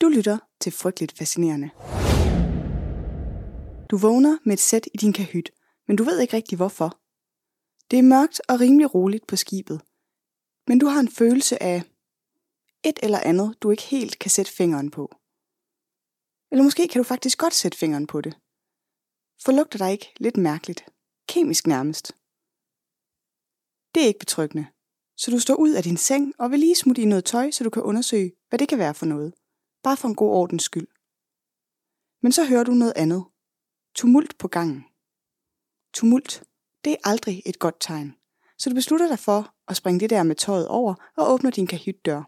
Du 0.00 0.08
lytter 0.08 0.38
til 0.60 0.72
Frygteligt 0.72 1.18
Fascinerende. 1.18 1.70
Du 3.90 3.96
vågner 3.96 4.38
med 4.44 4.52
et 4.52 4.60
sæt 4.60 4.86
i 4.94 4.96
din 4.96 5.12
kahyt, 5.12 5.50
men 5.86 5.96
du 5.96 6.04
ved 6.04 6.20
ikke 6.20 6.36
rigtig 6.36 6.56
hvorfor. 6.56 7.00
Det 7.90 7.98
er 7.98 8.02
mørkt 8.02 8.40
og 8.48 8.60
rimelig 8.60 8.94
roligt 8.94 9.26
på 9.26 9.36
skibet, 9.36 9.80
men 10.68 10.78
du 10.78 10.86
har 10.86 11.00
en 11.00 11.10
følelse 11.10 11.62
af 11.62 11.82
et 12.84 12.98
eller 13.02 13.20
andet, 13.20 13.56
du 13.62 13.70
ikke 13.70 13.82
helt 13.82 14.18
kan 14.18 14.30
sætte 14.30 14.52
fingeren 14.52 14.90
på. 14.90 15.14
Eller 16.50 16.64
måske 16.64 16.88
kan 16.88 16.98
du 16.98 17.04
faktisk 17.04 17.38
godt 17.38 17.54
sætte 17.54 17.78
fingeren 17.78 18.06
på 18.06 18.20
det. 18.20 18.34
For 19.44 19.52
lugter 19.52 19.78
dig 19.78 19.92
ikke 19.92 20.12
lidt 20.20 20.36
mærkeligt? 20.36 20.84
Kemisk 21.28 21.66
nærmest. 21.66 22.06
Det 23.94 24.02
er 24.02 24.06
ikke 24.06 24.18
betryggende, 24.18 24.66
så 25.16 25.30
du 25.30 25.38
står 25.38 25.54
ud 25.54 25.72
af 25.72 25.82
din 25.82 25.96
seng 25.96 26.34
og 26.38 26.50
vil 26.50 26.58
lige 26.58 26.76
smutte 26.76 27.02
i 27.02 27.04
noget 27.04 27.24
tøj, 27.24 27.50
så 27.50 27.64
du 27.64 27.70
kan 27.70 27.82
undersøge, 27.82 28.32
hvad 28.48 28.58
det 28.58 28.68
kan 28.68 28.78
være 28.78 28.94
for 28.94 29.06
noget. 29.06 29.34
Bare 29.82 29.96
for 29.96 30.08
en 30.08 30.14
god 30.14 30.30
ordens 30.30 30.62
skyld. 30.62 30.88
Men 32.22 32.32
så 32.32 32.44
hører 32.44 32.64
du 32.64 32.72
noget 32.72 32.92
andet. 32.96 33.24
Tumult 33.94 34.38
på 34.38 34.48
gangen. 34.48 34.84
Tumult, 35.94 36.44
det 36.84 36.92
er 36.92 36.96
aldrig 37.04 37.42
et 37.46 37.58
godt 37.58 37.76
tegn. 37.80 38.14
Så 38.58 38.70
du 38.70 38.74
beslutter 38.74 39.08
dig 39.08 39.18
for 39.18 39.54
at 39.68 39.76
springe 39.76 40.00
det 40.00 40.10
der 40.10 40.22
med 40.22 40.36
tøjet 40.36 40.68
over 40.68 40.94
og 41.16 41.32
åbner 41.32 41.50
din 41.50 41.66
kahytdør. 41.66 42.22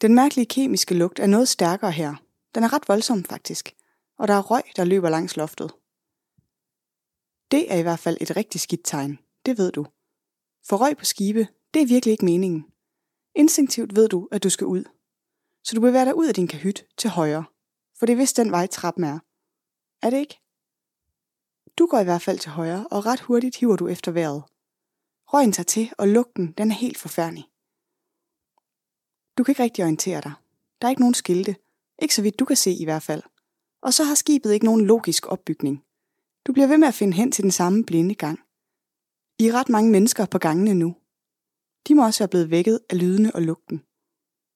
Den 0.00 0.14
mærkelige 0.14 0.46
kemiske 0.46 0.94
lugt 0.94 1.18
er 1.18 1.26
noget 1.26 1.48
stærkere 1.48 1.92
her. 1.92 2.14
Den 2.54 2.64
er 2.64 2.72
ret 2.72 2.88
voldsom 2.88 3.24
faktisk. 3.24 3.76
Og 4.18 4.28
der 4.28 4.34
er 4.34 4.42
røg, 4.42 4.62
der 4.76 4.84
løber 4.84 5.08
langs 5.08 5.36
loftet. 5.36 5.72
Det 7.50 7.72
er 7.72 7.76
i 7.76 7.82
hvert 7.82 7.98
fald 7.98 8.16
et 8.20 8.36
rigtig 8.36 8.60
skidt 8.60 8.80
tegn. 8.84 9.18
Det 9.46 9.58
ved 9.58 9.72
du. 9.72 9.86
For 10.68 10.76
røg 10.76 10.96
på 10.96 11.04
skibe, 11.04 11.48
det 11.74 11.82
er 11.82 11.86
virkelig 11.86 12.12
ikke 12.12 12.24
meningen. 12.24 12.64
Instinktivt 13.34 13.96
ved 13.96 14.08
du, 14.08 14.28
at 14.32 14.42
du 14.42 14.50
skal 14.50 14.66
ud. 14.66 14.84
Så 15.64 15.74
du 15.74 15.80
bevæger 15.80 16.04
dig 16.04 16.16
ud 16.16 16.28
af 16.28 16.34
din 16.34 16.48
kahyt 16.48 16.84
til 16.96 17.10
højre. 17.10 17.44
For 17.98 18.06
det 18.06 18.12
er 18.12 18.16
vist 18.16 18.36
den 18.36 18.50
vej 18.50 18.66
trappen 18.66 19.04
er. 19.04 19.18
Er 20.02 20.10
det 20.10 20.18
ikke? 20.18 20.40
Du 21.78 21.86
går 21.86 21.98
i 21.98 22.04
hvert 22.04 22.22
fald 22.22 22.38
til 22.38 22.50
højre, 22.50 22.86
og 22.90 23.06
ret 23.06 23.20
hurtigt 23.20 23.56
hiver 23.56 23.76
du 23.76 23.88
efter 23.88 24.12
vejret. 24.12 24.42
Røgen 25.32 25.52
tager 25.52 25.64
til, 25.64 25.92
og 25.98 26.08
lugten 26.08 26.52
den 26.52 26.70
er 26.70 26.74
helt 26.74 26.98
forfærdelig. 26.98 27.44
Du 29.38 29.44
kan 29.44 29.52
ikke 29.52 29.62
rigtig 29.62 29.84
orientere 29.84 30.20
dig. 30.20 30.32
Der 30.80 30.86
er 30.86 30.90
ikke 30.90 31.02
nogen 31.02 31.14
skilte. 31.14 31.56
Ikke 32.02 32.14
så 32.14 32.22
vidt 32.22 32.38
du 32.38 32.44
kan 32.44 32.56
se 32.56 32.72
i 32.72 32.84
hvert 32.84 33.02
fald. 33.02 33.22
Og 33.82 33.94
så 33.94 34.04
har 34.04 34.14
skibet 34.14 34.52
ikke 34.52 34.66
nogen 34.66 34.86
logisk 34.86 35.26
opbygning. 35.26 35.84
Du 36.46 36.52
bliver 36.52 36.66
ved 36.66 36.78
med 36.78 36.88
at 36.88 36.94
finde 36.94 37.16
hen 37.16 37.32
til 37.32 37.42
den 37.42 37.50
samme 37.50 37.84
blinde 37.84 38.14
gang. 38.14 38.38
I 39.38 39.46
er 39.48 39.52
ret 39.52 39.68
mange 39.68 39.90
mennesker 39.90 40.26
på 40.26 40.38
gangene 40.38 40.74
nu. 40.74 40.96
De 41.88 41.94
må 41.94 42.04
også 42.04 42.20
være 42.20 42.28
blevet 42.28 42.50
vækket 42.50 42.80
af 42.90 42.98
lydene 43.00 43.34
og 43.34 43.42
lugten. 43.42 43.82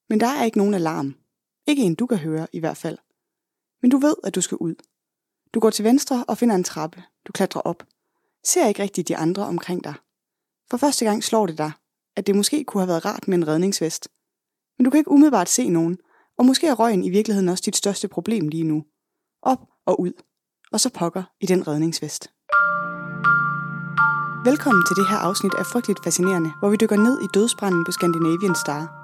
Men 0.08 0.20
der 0.20 0.26
er 0.26 0.44
ikke 0.44 0.58
nogen 0.58 0.74
alarm. 0.74 1.14
Ikke 1.66 1.82
en 1.82 1.94
du 1.94 2.06
kan 2.06 2.18
høre 2.18 2.46
i 2.52 2.58
hvert 2.58 2.76
fald. 2.76 2.98
Men 3.82 3.90
du 3.90 3.98
ved, 3.98 4.14
at 4.24 4.34
du 4.34 4.40
skal 4.40 4.56
ud. 4.56 4.74
Du 5.54 5.60
går 5.60 5.70
til 5.70 5.84
venstre 5.84 6.24
og 6.28 6.38
finder 6.38 6.54
en 6.54 6.64
trappe. 6.64 7.02
Du 7.26 7.32
klatrer 7.32 7.60
op. 7.60 7.82
Ser 8.44 8.66
ikke 8.66 8.82
rigtigt 8.82 9.08
de 9.08 9.16
andre 9.16 9.46
omkring 9.46 9.84
dig. 9.84 9.94
For 10.70 10.76
første 10.76 11.04
gang 11.04 11.24
slår 11.24 11.46
det 11.46 11.58
dig, 11.58 11.72
at 12.16 12.26
det 12.26 12.36
måske 12.36 12.64
kunne 12.64 12.80
have 12.80 12.88
været 12.88 13.04
rart 13.04 13.28
med 13.28 13.38
en 13.38 13.48
redningsvest. 13.48 14.08
Men 14.78 14.84
du 14.84 14.90
kan 14.90 14.98
ikke 14.98 15.10
umiddelbart 15.10 15.48
se 15.48 15.68
nogen, 15.68 15.98
og 16.38 16.46
måske 16.46 16.66
er 16.66 16.74
røgen 16.74 17.04
i 17.04 17.10
virkeligheden 17.10 17.48
også 17.48 17.62
dit 17.66 17.76
største 17.76 18.08
problem 18.08 18.48
lige 18.48 18.64
nu. 18.64 18.84
Op 19.42 19.58
og 19.86 20.00
ud, 20.00 20.12
og 20.72 20.80
så 20.80 20.90
pokker 20.90 21.22
i 21.40 21.46
den 21.46 21.68
redningsvest. 21.68 22.30
Velkommen 24.44 24.82
til 24.88 24.96
det 24.96 25.08
her 25.08 25.16
afsnit 25.16 25.54
af 25.54 25.66
Frygteligt 25.66 26.04
Fascinerende, 26.04 26.52
hvor 26.58 26.70
vi 26.70 26.76
dykker 26.76 26.96
ned 26.96 27.20
i 27.20 27.26
dødsbranden 27.34 27.84
på 27.84 27.92
Scandinavian 27.92 28.54
Star. 28.54 29.03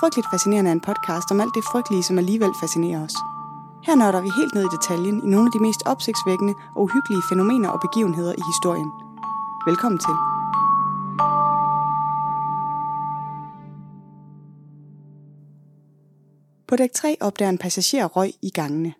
Frygteligt 0.00 0.30
Fascinerende 0.30 0.68
er 0.70 0.72
en 0.72 0.80
podcast 0.80 1.30
om 1.30 1.40
alt 1.40 1.54
det 1.54 1.64
frygtelige, 1.64 2.02
som 2.02 2.18
alligevel 2.18 2.54
fascinerer 2.60 3.04
os. 3.04 3.16
Her 3.86 3.94
nørder 3.94 4.20
vi 4.20 4.30
helt 4.38 4.54
ned 4.54 4.64
i 4.64 4.74
detaljen 4.76 5.16
i 5.24 5.28
nogle 5.32 5.46
af 5.48 5.52
de 5.52 5.64
mest 5.66 5.82
opsigtsvækkende 5.86 6.54
og 6.76 6.82
uhyggelige 6.82 7.22
fænomener 7.30 7.68
og 7.68 7.80
begivenheder 7.80 8.32
i 8.32 8.44
historien. 8.52 8.90
Velkommen 9.68 9.98
til. 10.06 10.14
På 16.68 16.76
dæk 16.76 16.92
3 16.92 17.16
opdager 17.20 17.50
en 17.50 17.58
passager 17.58 18.06
røg 18.06 18.30
i 18.42 18.50
gangene. 18.50 18.94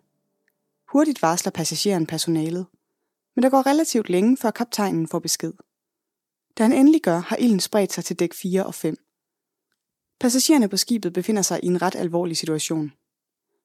Hurtigt 0.91 1.21
varsler 1.21 1.51
passageren 1.51 2.05
personalet, 2.05 2.65
men 3.35 3.43
der 3.43 3.49
går 3.49 3.67
relativt 3.67 4.09
længe, 4.09 4.37
før 4.37 4.51
kaptajnen 4.51 5.07
får 5.07 5.19
besked. 5.19 5.53
Da 6.57 6.63
han 6.63 6.73
endelig 6.73 7.01
gør, 7.01 7.19
har 7.19 7.35
ilden 7.35 7.59
spredt 7.59 7.93
sig 7.93 8.05
til 8.05 8.19
dæk 8.19 8.33
4 8.33 8.65
og 8.65 8.75
5. 8.75 8.95
Passagererne 10.19 10.69
på 10.69 10.77
skibet 10.77 11.13
befinder 11.13 11.41
sig 11.41 11.59
i 11.63 11.67
en 11.67 11.81
ret 11.81 11.95
alvorlig 11.95 12.37
situation, 12.37 12.91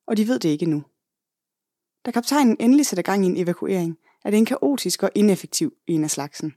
og 0.07 0.17
de 0.17 0.29
ved 0.29 0.39
det 0.39 0.49
ikke 0.49 0.67
nu. 0.67 0.85
Da 2.07 2.11
kaptajnen 2.11 2.57
endelig 2.61 2.87
sætter 2.87 3.03
gang 3.03 3.25
i 3.25 3.29
en 3.29 3.37
evakuering, 3.37 3.99
er 4.25 4.31
det 4.31 4.39
en 4.39 4.45
kaotisk 4.45 5.03
og 5.03 5.11
ineffektiv 5.15 5.73
en 5.87 6.05
af 6.05 6.11
slagsen. 6.11 6.55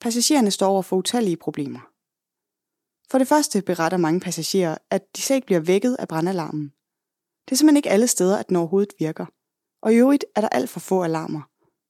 Passagererne 0.00 0.50
står 0.50 0.66
over 0.68 0.82
for 0.82 0.96
utallige 0.96 1.36
problemer. 1.36 1.80
For 3.10 3.18
det 3.18 3.28
første 3.28 3.62
beretter 3.62 3.98
mange 3.98 4.20
passagerer, 4.20 4.78
at 4.90 5.16
de 5.16 5.22
slet 5.22 5.36
ikke 5.36 5.46
bliver 5.46 5.60
vækket 5.60 5.96
af 5.98 6.08
brandalarmen. 6.08 6.72
Det 7.44 7.52
er 7.52 7.56
simpelthen 7.56 7.76
ikke 7.76 7.90
alle 7.90 8.06
steder, 8.06 8.38
at 8.38 8.48
den 8.48 8.56
overhovedet 8.56 8.92
virker. 8.98 9.26
Og 9.82 9.92
i 9.92 9.96
øvrigt 9.96 10.24
er 10.36 10.40
der 10.40 10.48
alt 10.48 10.70
for 10.70 10.80
få 10.80 11.02
alarmer. 11.02 11.42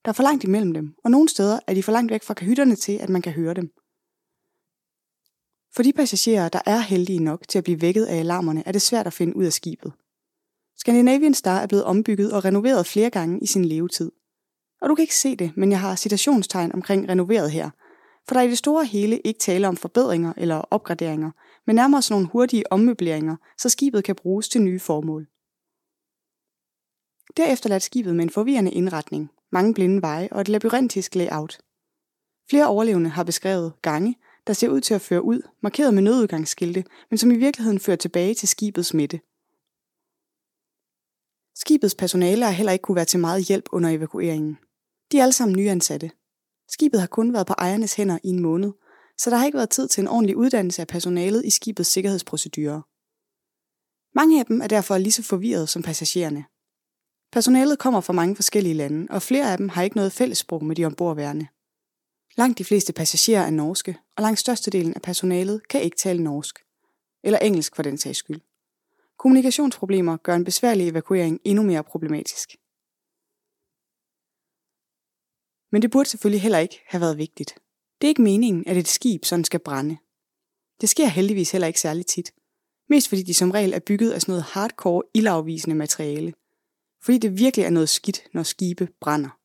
Der 0.05 0.09
er 0.09 0.13
for 0.13 0.23
langt 0.23 0.43
imellem 0.43 0.73
dem, 0.73 0.95
og 1.03 1.11
nogle 1.11 1.29
steder 1.29 1.59
er 1.67 1.73
de 1.73 1.83
for 1.83 1.91
langt 1.91 2.11
væk 2.11 2.23
fra 2.23 2.33
kahytterne 2.33 2.75
til, 2.75 2.91
at 2.91 3.09
man 3.09 3.21
kan 3.21 3.33
høre 3.33 3.53
dem. 3.53 3.73
For 5.75 5.83
de 5.83 5.93
passagerer, 5.93 6.49
der 6.49 6.61
er 6.65 6.79
heldige 6.79 7.19
nok 7.19 7.47
til 7.47 7.57
at 7.57 7.63
blive 7.63 7.81
vækket 7.81 8.05
af 8.05 8.19
alarmerne, 8.19 8.63
er 8.65 8.71
det 8.71 8.81
svært 8.81 9.07
at 9.07 9.13
finde 9.13 9.35
ud 9.35 9.45
af 9.45 9.53
skibet. 9.53 9.93
Scandinavian 10.77 11.33
Star 11.33 11.59
er 11.59 11.67
blevet 11.67 11.85
ombygget 11.85 12.33
og 12.33 12.45
renoveret 12.45 12.87
flere 12.87 13.09
gange 13.09 13.39
i 13.41 13.45
sin 13.45 13.65
levetid. 13.65 14.11
Og 14.81 14.89
du 14.89 14.95
kan 14.95 15.03
ikke 15.03 15.15
se 15.15 15.35
det, 15.35 15.51
men 15.57 15.71
jeg 15.71 15.79
har 15.79 15.95
citationstegn 15.95 16.71
omkring 16.73 17.09
renoveret 17.09 17.51
her, 17.51 17.69
for 18.27 18.35
der 18.35 18.41
er 18.41 18.45
i 18.45 18.49
det 18.49 18.57
store 18.57 18.85
hele 18.85 19.19
ikke 19.19 19.39
tale 19.39 19.67
om 19.67 19.77
forbedringer 19.77 20.33
eller 20.37 20.55
opgraderinger, 20.55 21.31
men 21.67 21.75
nærmere 21.75 22.01
sådan 22.01 22.13
nogle 22.13 22.27
hurtige 22.31 22.71
ommøbleringer, 22.71 23.35
så 23.57 23.69
skibet 23.69 24.03
kan 24.03 24.15
bruges 24.15 24.49
til 24.49 24.61
nye 24.61 24.79
formål. 24.79 25.27
Derefter 27.37 27.69
lader 27.69 27.79
skibet 27.79 28.15
med 28.15 28.23
en 28.23 28.29
forvirrende 28.29 28.71
indretning, 28.71 29.31
mange 29.51 29.73
blinde 29.73 30.01
veje 30.01 30.29
og 30.31 30.41
et 30.41 30.49
labyrintisk 30.49 31.15
layout. 31.15 31.59
Flere 32.49 32.67
overlevende 32.67 33.09
har 33.09 33.23
beskrevet 33.23 33.73
gange, 33.81 34.15
der 34.47 34.53
ser 34.53 34.69
ud 34.69 34.81
til 34.81 34.93
at 34.93 35.01
føre 35.01 35.21
ud, 35.21 35.41
markeret 35.61 35.93
med 35.93 36.03
nødudgangsskilte, 36.03 36.83
men 37.09 37.17
som 37.17 37.31
i 37.31 37.35
virkeligheden 37.35 37.79
fører 37.79 37.97
tilbage 37.97 38.33
til 38.33 38.47
skibets 38.47 38.93
midte. 38.93 39.19
Skibets 41.55 41.95
personale 41.95 42.45
har 42.45 42.51
heller 42.51 42.71
ikke 42.71 42.83
kunne 42.83 42.95
være 42.95 43.05
til 43.05 43.19
meget 43.19 43.47
hjælp 43.47 43.65
under 43.71 43.89
evakueringen. 43.89 44.57
De 45.11 45.17
er 45.17 45.23
alle 45.23 45.33
sammen 45.33 45.57
nyansatte. 45.57 46.11
Skibet 46.69 46.99
har 46.99 47.07
kun 47.07 47.33
været 47.33 47.47
på 47.47 47.53
ejernes 47.57 47.95
hænder 47.95 48.17
i 48.23 48.27
en 48.27 48.41
måned, 48.41 48.71
så 49.17 49.29
der 49.29 49.37
har 49.37 49.45
ikke 49.45 49.57
været 49.57 49.69
tid 49.69 49.87
til 49.87 50.01
en 50.01 50.07
ordentlig 50.07 50.37
uddannelse 50.37 50.81
af 50.81 50.87
personalet 50.87 51.45
i 51.45 51.49
skibets 51.49 51.89
sikkerhedsprocedurer. 51.89 52.81
Mange 54.15 54.39
af 54.39 54.45
dem 54.45 54.61
er 54.61 54.67
derfor 54.67 54.97
lige 54.97 55.11
så 55.11 55.23
forvirrede 55.23 55.67
som 55.67 55.83
passagererne. 55.83 56.45
Personalet 57.31 57.79
kommer 57.79 58.01
fra 58.01 58.13
mange 58.13 58.35
forskellige 58.35 58.73
lande, 58.73 59.07
og 59.09 59.21
flere 59.21 59.51
af 59.51 59.57
dem 59.57 59.69
har 59.69 59.83
ikke 59.83 59.95
noget 59.95 60.11
fællessprog 60.11 60.65
med 60.65 60.75
de 60.75 60.85
ombordværende. 60.85 61.47
Langt 62.37 62.57
de 62.57 62.65
fleste 62.65 62.93
passagerer 62.93 63.45
er 63.45 63.49
norske, 63.49 63.97
og 64.15 64.23
langt 64.23 64.39
størstedelen 64.39 64.93
af 64.93 65.01
personalet 65.01 65.67
kan 65.67 65.81
ikke 65.81 65.97
tale 65.97 66.23
norsk. 66.23 66.59
Eller 67.23 67.39
engelsk 67.39 67.75
for 67.75 67.83
den 67.83 67.97
sags 67.97 68.17
skyld. 68.17 68.41
Kommunikationsproblemer 69.17 70.17
gør 70.17 70.35
en 70.35 70.43
besværlig 70.43 70.89
evakuering 70.89 71.39
endnu 71.43 71.63
mere 71.63 71.83
problematisk. 71.83 72.55
Men 75.71 75.81
det 75.81 75.91
burde 75.91 76.09
selvfølgelig 76.09 76.41
heller 76.41 76.59
ikke 76.59 76.81
have 76.87 77.01
været 77.01 77.17
vigtigt. 77.17 77.55
Det 78.01 78.07
er 78.07 78.09
ikke 78.09 78.21
meningen, 78.21 78.67
at 78.67 78.77
et 78.77 78.87
skib 78.87 79.25
sådan 79.25 79.45
skal 79.45 79.59
brænde. 79.59 79.97
Det 80.81 80.89
sker 80.89 81.07
heldigvis 81.07 81.51
heller 81.51 81.67
ikke 81.67 81.79
særlig 81.79 82.05
tit. 82.05 82.33
Mest 82.89 83.09
fordi 83.09 83.23
de 83.23 83.33
som 83.33 83.51
regel 83.51 83.73
er 83.73 83.79
bygget 83.79 84.11
af 84.11 84.21
sådan 84.21 84.31
noget 84.31 84.43
hardcore, 84.43 85.03
ildafvisende 85.13 85.75
materiale. 85.75 86.33
Fordi 87.01 87.17
det 87.17 87.37
virkelig 87.37 87.65
er 87.65 87.69
noget 87.69 87.89
skidt, 87.89 88.27
når 88.33 88.43
skibe 88.43 88.87
brænder. 89.01 89.39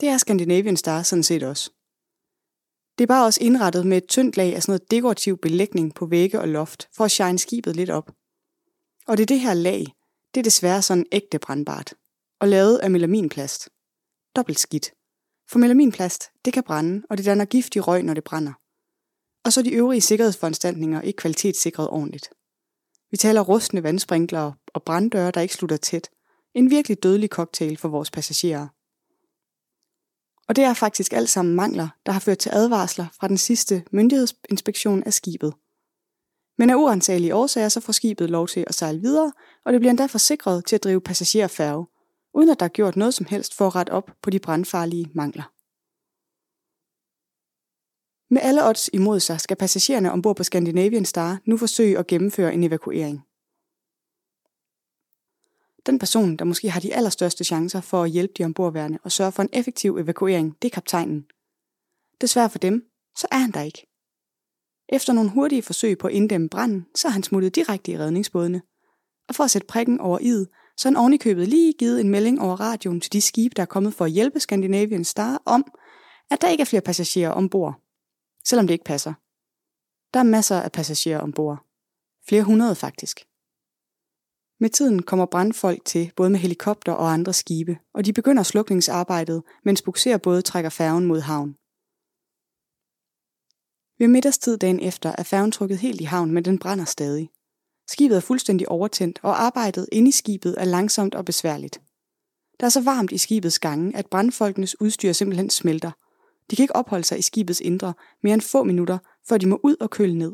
Det 0.00 0.08
er 0.08 0.18
Scandinavian 0.18 0.76
Star 0.76 1.02
sådan 1.02 1.22
set 1.22 1.42
også. 1.42 1.70
Det 2.98 3.04
er 3.04 3.06
bare 3.06 3.24
også 3.24 3.40
indrettet 3.42 3.86
med 3.86 3.96
et 3.96 4.08
tyndt 4.08 4.36
lag 4.36 4.54
af 4.54 4.62
sådan 4.62 4.72
noget 4.72 4.90
dekorativ 4.90 5.38
belægning 5.38 5.94
på 5.94 6.06
vægge 6.06 6.40
og 6.40 6.48
loft, 6.48 6.88
for 6.96 7.04
at 7.04 7.10
shine 7.10 7.38
skibet 7.38 7.76
lidt 7.76 7.90
op. 7.90 8.10
Og 9.06 9.16
det 9.16 9.22
er 9.22 9.26
det 9.26 9.40
her 9.40 9.54
lag, 9.54 9.86
det 10.34 10.40
er 10.40 10.44
desværre 10.44 10.82
sådan 10.82 11.06
ægte 11.12 11.38
brandbart, 11.38 11.94
og 12.40 12.48
lavet 12.48 12.78
af 12.78 12.90
melaminplast. 12.90 13.68
Dobbelt 14.36 14.58
skidt. 14.58 14.92
For 15.50 15.58
melaminplast, 15.58 16.30
det 16.44 16.52
kan 16.52 16.62
brænde, 16.62 17.02
og 17.10 17.18
det 17.18 17.26
danner 17.26 17.44
giftig 17.44 17.88
røg, 17.88 18.02
når 18.02 18.14
det 18.14 18.24
brænder. 18.24 18.52
Og 19.44 19.52
så 19.52 19.62
de 19.62 19.70
øvrige 19.70 20.00
sikkerhedsforanstaltninger 20.00 21.00
ikke 21.00 21.16
kvalitetssikret 21.16 21.88
ordentligt. 21.88 22.30
Vi 23.10 23.16
taler 23.16 23.40
rustne 23.40 23.82
vandsprinklere 23.82 24.54
og 24.66 24.82
branddøre, 24.82 25.30
der 25.30 25.40
ikke 25.40 25.54
slutter 25.54 25.76
tæt. 25.76 26.10
En 26.54 26.70
virkelig 26.70 27.02
dødelig 27.02 27.28
cocktail 27.28 27.76
for 27.76 27.88
vores 27.88 28.10
passagerer. 28.10 28.68
Og 30.48 30.56
det 30.56 30.64
er 30.64 30.74
faktisk 30.74 31.12
alt 31.12 31.28
sammen 31.28 31.54
mangler, 31.54 31.88
der 32.06 32.12
har 32.12 32.20
ført 32.20 32.38
til 32.38 32.50
advarsler 32.54 33.06
fra 33.20 33.28
den 33.28 33.38
sidste 33.38 33.84
myndighedsinspektion 33.92 35.02
af 35.02 35.12
skibet. 35.12 35.54
Men 36.58 36.70
af 36.70 36.74
uansagelige 36.74 37.34
årsager 37.34 37.68
så 37.68 37.80
får 37.80 37.92
skibet 37.92 38.30
lov 38.30 38.48
til 38.48 38.64
at 38.66 38.74
sejle 38.74 39.00
videre, 39.00 39.32
og 39.64 39.72
det 39.72 39.80
bliver 39.80 39.90
endda 39.90 40.06
forsikret 40.06 40.66
til 40.66 40.76
at 40.76 40.84
drive 40.84 41.00
passagerfærge, 41.00 41.86
uden 42.34 42.48
at 42.48 42.60
der 42.60 42.64
er 42.66 42.68
gjort 42.68 42.96
noget 42.96 43.14
som 43.14 43.26
helst 43.26 43.54
for 43.54 43.66
at 43.66 43.74
rette 43.74 43.90
op 43.90 44.10
på 44.22 44.30
de 44.30 44.38
brandfarlige 44.38 45.10
mangler. 45.14 45.50
Med 48.34 48.40
alle 48.42 48.68
odds 48.68 48.90
imod 48.92 49.20
sig 49.20 49.40
skal 49.40 49.56
passagererne 49.56 50.12
ombord 50.12 50.36
på 50.36 50.42
Scandinavian 50.42 51.04
Star 51.04 51.40
nu 51.46 51.56
forsøge 51.56 51.98
at 51.98 52.06
gennemføre 52.06 52.54
en 52.54 52.64
evakuering. 52.64 53.22
Den 55.86 55.98
person, 55.98 56.36
der 56.36 56.44
måske 56.44 56.70
har 56.70 56.80
de 56.80 56.94
allerstørste 56.94 57.44
chancer 57.44 57.80
for 57.80 58.02
at 58.02 58.10
hjælpe 58.10 58.32
de 58.38 58.44
ombordværende 58.44 58.98
og 59.02 59.12
sørge 59.12 59.32
for 59.32 59.42
en 59.42 59.48
effektiv 59.52 59.96
evakuering, 59.98 60.56
det 60.62 60.68
er 60.68 60.74
kaptajnen. 60.74 61.26
Desværre 62.20 62.50
for 62.50 62.58
dem, 62.58 62.84
så 63.16 63.26
er 63.32 63.38
han 63.38 63.50
der 63.50 63.62
ikke. 63.62 63.86
Efter 64.88 65.12
nogle 65.12 65.30
hurtige 65.30 65.62
forsøg 65.62 65.98
på 65.98 66.06
at 66.06 66.14
inddæmme 66.14 66.48
branden, 66.48 66.86
så 66.94 67.08
er 67.08 67.12
han 67.12 67.22
smuttet 67.22 67.54
direkte 67.54 67.92
i 67.92 67.98
redningsbådene. 67.98 68.62
Og 69.28 69.34
for 69.34 69.44
at 69.44 69.50
sætte 69.50 69.66
prikken 69.66 70.00
over 70.00 70.18
id, 70.18 70.46
så 70.76 70.88
har 70.88 70.90
han 70.90 71.00
ovenikøbet 71.00 71.48
lige 71.48 71.72
givet 71.72 72.00
en 72.00 72.08
melding 72.08 72.40
over 72.40 72.60
radioen 72.60 73.00
til 73.00 73.12
de 73.12 73.20
skibe, 73.20 73.54
der 73.56 73.62
er 73.62 73.66
kommet 73.66 73.94
for 73.94 74.04
at 74.04 74.10
hjælpe 74.10 74.40
Scandinavian 74.40 75.04
Star 75.04 75.42
om, 75.44 75.64
at 76.30 76.40
der 76.40 76.48
ikke 76.48 76.60
er 76.60 76.64
flere 76.64 76.80
passagerer 76.80 77.30
ombord. 77.30 77.74
Selvom 78.44 78.66
det 78.66 78.74
ikke 78.74 78.84
passer. 78.84 79.12
Der 80.14 80.20
er 80.20 80.24
masser 80.24 80.60
af 80.60 80.72
passagerer 80.72 81.20
ombord. 81.20 81.58
Flere 82.28 82.42
hundrede 82.42 82.74
faktisk. 82.74 83.26
Med 84.64 84.70
tiden 84.70 85.02
kommer 85.02 85.26
brandfolk 85.26 85.84
til, 85.84 86.12
både 86.16 86.30
med 86.30 86.38
helikopter 86.38 86.92
og 86.92 87.12
andre 87.12 87.32
skibe, 87.32 87.78
og 87.94 88.04
de 88.04 88.12
begynder 88.12 88.42
slukningsarbejdet, 88.42 89.42
mens 89.64 89.82
bukserbåde 89.82 90.42
trækker 90.42 90.70
færgen 90.70 91.04
mod 91.04 91.20
havn. 91.20 91.54
Ved 93.98 94.08
middagstid 94.08 94.58
dagen 94.58 94.80
efter 94.80 95.14
er 95.18 95.22
færgen 95.22 95.52
trukket 95.52 95.78
helt 95.78 96.00
i 96.00 96.04
havn, 96.04 96.30
men 96.30 96.44
den 96.44 96.58
brænder 96.58 96.84
stadig. 96.84 97.30
Skibet 97.88 98.16
er 98.16 98.20
fuldstændig 98.20 98.68
overtændt, 98.68 99.20
og 99.22 99.42
arbejdet 99.42 99.88
inde 99.92 100.08
i 100.08 100.12
skibet 100.12 100.54
er 100.58 100.64
langsomt 100.64 101.14
og 101.14 101.24
besværligt. 101.24 101.80
Der 102.60 102.66
er 102.66 102.70
så 102.70 102.80
varmt 102.80 103.12
i 103.12 103.18
skibets 103.18 103.58
gange, 103.58 103.96
at 103.96 104.06
brandfolkenes 104.06 104.80
udstyr 104.80 105.12
simpelthen 105.12 105.50
smelter. 105.50 105.90
De 106.50 106.56
kan 106.56 106.62
ikke 106.62 106.76
opholde 106.76 107.04
sig 107.04 107.18
i 107.18 107.22
skibets 107.22 107.60
indre 107.60 107.94
mere 108.22 108.34
end 108.34 108.42
få 108.42 108.64
minutter, 108.64 108.98
før 109.28 109.38
de 109.38 109.46
må 109.46 109.60
ud 109.62 109.76
og 109.80 109.90
køle 109.90 110.18
ned. 110.18 110.32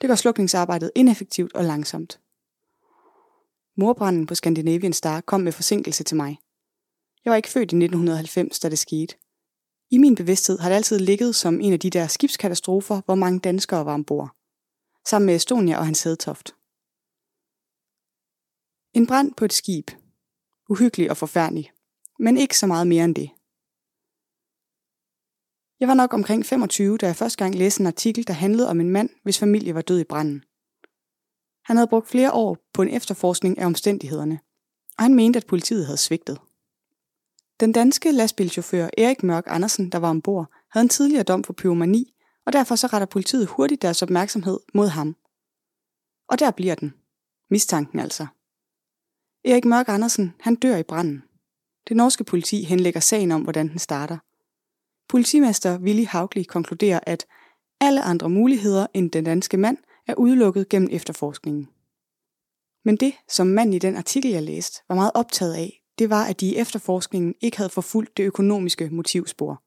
Det 0.00 0.08
gør 0.08 0.14
slukningsarbejdet 0.14 0.90
ineffektivt 0.94 1.54
og 1.54 1.64
langsomt. 1.64 2.20
Morbranden 3.76 4.26
på 4.26 4.34
Scandinavian 4.34 4.92
Star 4.92 5.20
kom 5.20 5.40
med 5.40 5.52
forsinkelse 5.52 6.04
til 6.04 6.16
mig. 6.16 6.38
Jeg 7.24 7.30
var 7.30 7.36
ikke 7.36 7.48
født 7.48 7.72
i 7.72 7.76
1990, 7.76 8.60
da 8.60 8.68
det 8.68 8.78
skete. 8.78 9.14
I 9.90 9.98
min 9.98 10.14
bevidsthed 10.14 10.58
har 10.58 10.68
det 10.68 10.76
altid 10.76 10.98
ligget 10.98 11.34
som 11.34 11.60
en 11.60 11.72
af 11.72 11.80
de 11.80 11.90
der 11.90 12.06
skibskatastrofer, 12.06 13.00
hvor 13.04 13.14
mange 13.14 13.40
danskere 13.40 13.86
var 13.86 13.94
ombord. 13.94 14.30
Sammen 15.06 15.26
med 15.26 15.34
Estonia 15.34 15.78
og 15.78 15.86
hans 15.86 16.02
hedtoft. 16.02 16.54
En 18.98 19.06
brand 19.06 19.34
på 19.34 19.44
et 19.44 19.52
skib. 19.52 19.90
Uhyggelig 20.68 21.10
og 21.10 21.16
forfærdelig. 21.16 21.72
Men 22.18 22.36
ikke 22.36 22.58
så 22.58 22.66
meget 22.66 22.86
mere 22.86 23.04
end 23.04 23.14
det. 23.14 23.30
Jeg 25.80 25.88
var 25.88 25.94
nok 25.94 26.14
omkring 26.14 26.46
25, 26.46 26.98
da 26.98 27.06
jeg 27.06 27.16
første 27.16 27.38
gang 27.38 27.54
læste 27.54 27.80
en 27.80 27.86
artikel, 27.86 28.26
der 28.26 28.32
handlede 28.32 28.68
om 28.68 28.80
en 28.80 28.90
mand, 28.90 29.10
hvis 29.22 29.38
familie 29.38 29.74
var 29.74 29.82
død 29.82 30.00
i 30.00 30.04
branden. 30.04 30.44
Han 31.64 31.76
havde 31.76 31.88
brugt 31.88 32.08
flere 32.08 32.32
år 32.32 32.58
på 32.76 32.82
en 32.82 32.88
efterforskning 32.88 33.58
af 33.58 33.66
omstændighederne, 33.66 34.38
og 34.98 35.04
han 35.04 35.14
mente, 35.14 35.36
at 35.36 35.46
politiet 35.46 35.86
havde 35.86 35.98
svigtet. 35.98 36.38
Den 37.60 37.72
danske 37.72 38.12
lastbilchauffør 38.12 38.88
Erik 38.98 39.22
Mørk 39.22 39.44
Andersen, 39.46 39.92
der 39.92 39.98
var 39.98 40.10
ombord, 40.10 40.46
havde 40.70 40.82
en 40.82 40.88
tidligere 40.88 41.22
dom 41.22 41.44
for 41.44 41.52
pyromani, 41.52 42.14
og 42.46 42.52
derfor 42.52 42.76
så 42.76 42.86
retter 42.86 43.06
politiet 43.06 43.46
hurtigt 43.46 43.82
deres 43.82 44.02
opmærksomhed 44.02 44.58
mod 44.74 44.88
ham. 44.88 45.16
Og 46.28 46.38
der 46.38 46.50
bliver 46.50 46.74
den. 46.74 46.94
Mistanken 47.50 47.98
altså. 47.98 48.26
Erik 49.44 49.64
Mørk 49.64 49.88
Andersen, 49.88 50.34
han 50.40 50.54
dør 50.54 50.76
i 50.76 50.82
branden. 50.82 51.22
Det 51.88 51.96
norske 51.96 52.24
politi 52.24 52.64
henlægger 52.64 53.00
sagen 53.00 53.32
om, 53.32 53.42
hvordan 53.42 53.68
den 53.68 53.78
starter. 53.78 54.18
Politimester 55.08 55.78
Willy 55.78 56.06
Haugli 56.06 56.42
konkluderer, 56.42 57.00
at 57.02 57.26
alle 57.80 58.02
andre 58.02 58.30
muligheder 58.30 58.86
end 58.94 59.10
den 59.10 59.24
danske 59.24 59.56
mand 59.56 59.78
er 60.06 60.14
udelukket 60.14 60.68
gennem 60.68 60.88
efterforskningen. 60.92 61.68
Men 62.86 62.96
det, 62.96 63.14
som 63.28 63.46
manden 63.46 63.74
i 63.74 63.78
den 63.78 63.96
artikel, 63.96 64.30
jeg 64.30 64.42
læste, 64.42 64.82
var 64.88 64.94
meget 64.94 65.10
optaget 65.14 65.54
af, 65.54 65.82
det 65.98 66.10
var, 66.10 66.24
at 66.24 66.40
de 66.40 66.46
i 66.46 66.56
efterforskningen 66.56 67.34
ikke 67.40 67.56
havde 67.56 67.70
forfulgt 67.70 68.16
det 68.16 68.22
økonomiske 68.22 68.90
motivspor. 68.90 69.62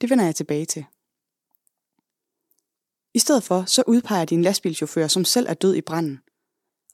Det 0.00 0.10
vender 0.10 0.24
jeg 0.24 0.34
tilbage 0.34 0.64
til. 0.64 0.84
I 3.14 3.18
stedet 3.18 3.42
for, 3.42 3.64
så 3.64 3.82
udpeger 3.86 4.24
de 4.24 4.34
en 4.34 4.42
lastbilchauffør, 4.42 5.06
som 5.06 5.24
selv 5.24 5.46
er 5.48 5.54
død 5.54 5.74
i 5.74 5.80
branden. 5.80 6.18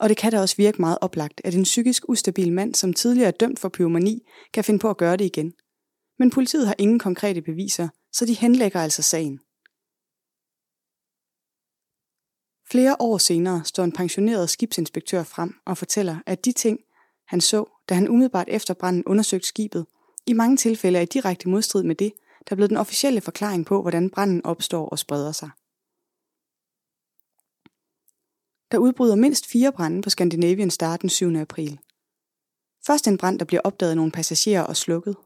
Og 0.01 0.09
det 0.09 0.17
kan 0.17 0.33
da 0.33 0.41
også 0.41 0.57
virke 0.57 0.81
meget 0.81 0.99
oplagt, 1.01 1.41
at 1.45 1.55
en 1.55 1.63
psykisk 1.63 2.09
ustabil 2.09 2.53
mand, 2.53 2.75
som 2.75 2.93
tidligere 2.93 3.29
er 3.29 3.39
dømt 3.41 3.59
for 3.59 3.69
pyromani, 3.69 4.23
kan 4.53 4.65
finde 4.65 4.81
på 4.81 4.91
at 4.91 4.97
gøre 4.97 5.17
det 5.17 5.25
igen. 5.25 5.53
Men 6.19 6.31
politiet 6.31 6.67
har 6.67 6.75
ingen 6.79 6.99
konkrete 6.99 7.43
beviser, 7.43 7.89
så 8.13 8.27
de 8.27 8.35
henlægger 8.35 8.81
altså 8.81 9.03
sagen. 9.03 9.41
Flere 12.71 12.97
år 13.01 13.19
senere 13.19 13.65
står 13.65 13.85
en 13.85 13.93
pensioneret 13.93 14.51
skibsinspektør 14.51 15.23
frem 15.23 15.55
og 15.65 15.79
fortæller, 15.79 16.17
at 16.27 16.45
de 16.45 16.53
ting, 16.53 16.79
han 17.27 17.41
så, 17.41 17.65
da 17.89 17.95
han 17.95 18.09
umiddelbart 18.09 18.49
efter 18.49 18.75
branden 18.75 19.05
undersøgte 19.07 19.49
skibet, 19.49 19.87
i 20.27 20.33
mange 20.33 20.57
tilfælde 20.57 20.99
er 20.99 21.03
i 21.03 21.07
direkte 21.07 21.49
modstrid 21.49 21.83
med 21.83 21.95
det, 21.95 22.13
der 22.49 22.57
blev 22.57 22.69
den 22.69 22.77
officielle 22.77 23.21
forklaring 23.21 23.67
på, 23.67 23.81
hvordan 23.81 24.11
branden 24.11 24.47
opstår 24.47 24.89
og 24.89 24.99
spreder 24.99 25.33
sig. 25.33 25.51
Der 28.73 28.79
udbryder 28.79 29.15
mindst 29.15 29.47
fire 29.47 29.73
brande 29.73 30.03
på 30.03 30.11
Scandinavian 30.11 30.71
Star 30.71 30.97
den 30.97 31.09
7. 31.09 31.37
april. 31.37 31.79
Først 32.87 33.09
en 33.09 33.19
brand, 33.19 33.39
der 33.39 33.45
bliver 33.45 33.61
opdaget 33.65 33.91
af 33.91 33.97
nogle 33.97 34.13
passagerer 34.13 34.63
og 34.63 34.77
slukket. 34.77 35.17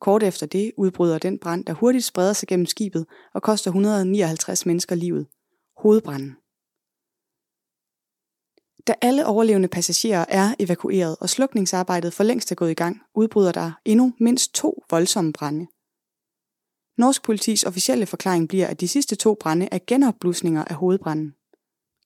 Kort 0.00 0.22
efter 0.22 0.46
det 0.46 0.72
udbryder 0.76 1.18
den 1.18 1.38
brand, 1.38 1.64
der 1.64 1.72
hurtigt 1.72 2.04
spreder 2.04 2.32
sig 2.32 2.48
gennem 2.48 2.66
skibet 2.66 3.06
og 3.34 3.42
koster 3.42 3.70
159 3.70 4.66
mennesker 4.66 4.94
livet. 4.94 5.26
Hovedbranden. 5.76 6.36
Da 8.86 8.94
alle 9.00 9.26
overlevende 9.26 9.68
passagerer 9.68 10.24
er 10.28 10.54
evakueret 10.58 11.16
og 11.20 11.30
slukningsarbejdet 11.30 12.12
for 12.12 12.24
længst 12.24 12.52
er 12.52 12.54
gået 12.54 12.70
i 12.70 12.74
gang, 12.74 13.00
udbryder 13.14 13.52
der 13.52 13.72
endnu 13.84 14.12
mindst 14.20 14.54
to 14.54 14.84
voldsomme 14.90 15.32
brænde. 15.32 15.66
Norsk 16.98 17.22
politis 17.22 17.64
officielle 17.64 18.06
forklaring 18.06 18.48
bliver, 18.48 18.66
at 18.66 18.80
de 18.80 18.88
sidste 18.88 19.16
to 19.16 19.34
brænde 19.40 19.68
er 19.72 19.78
genopblusninger 19.86 20.64
af 20.64 20.74
hovedbranden. 20.74 21.34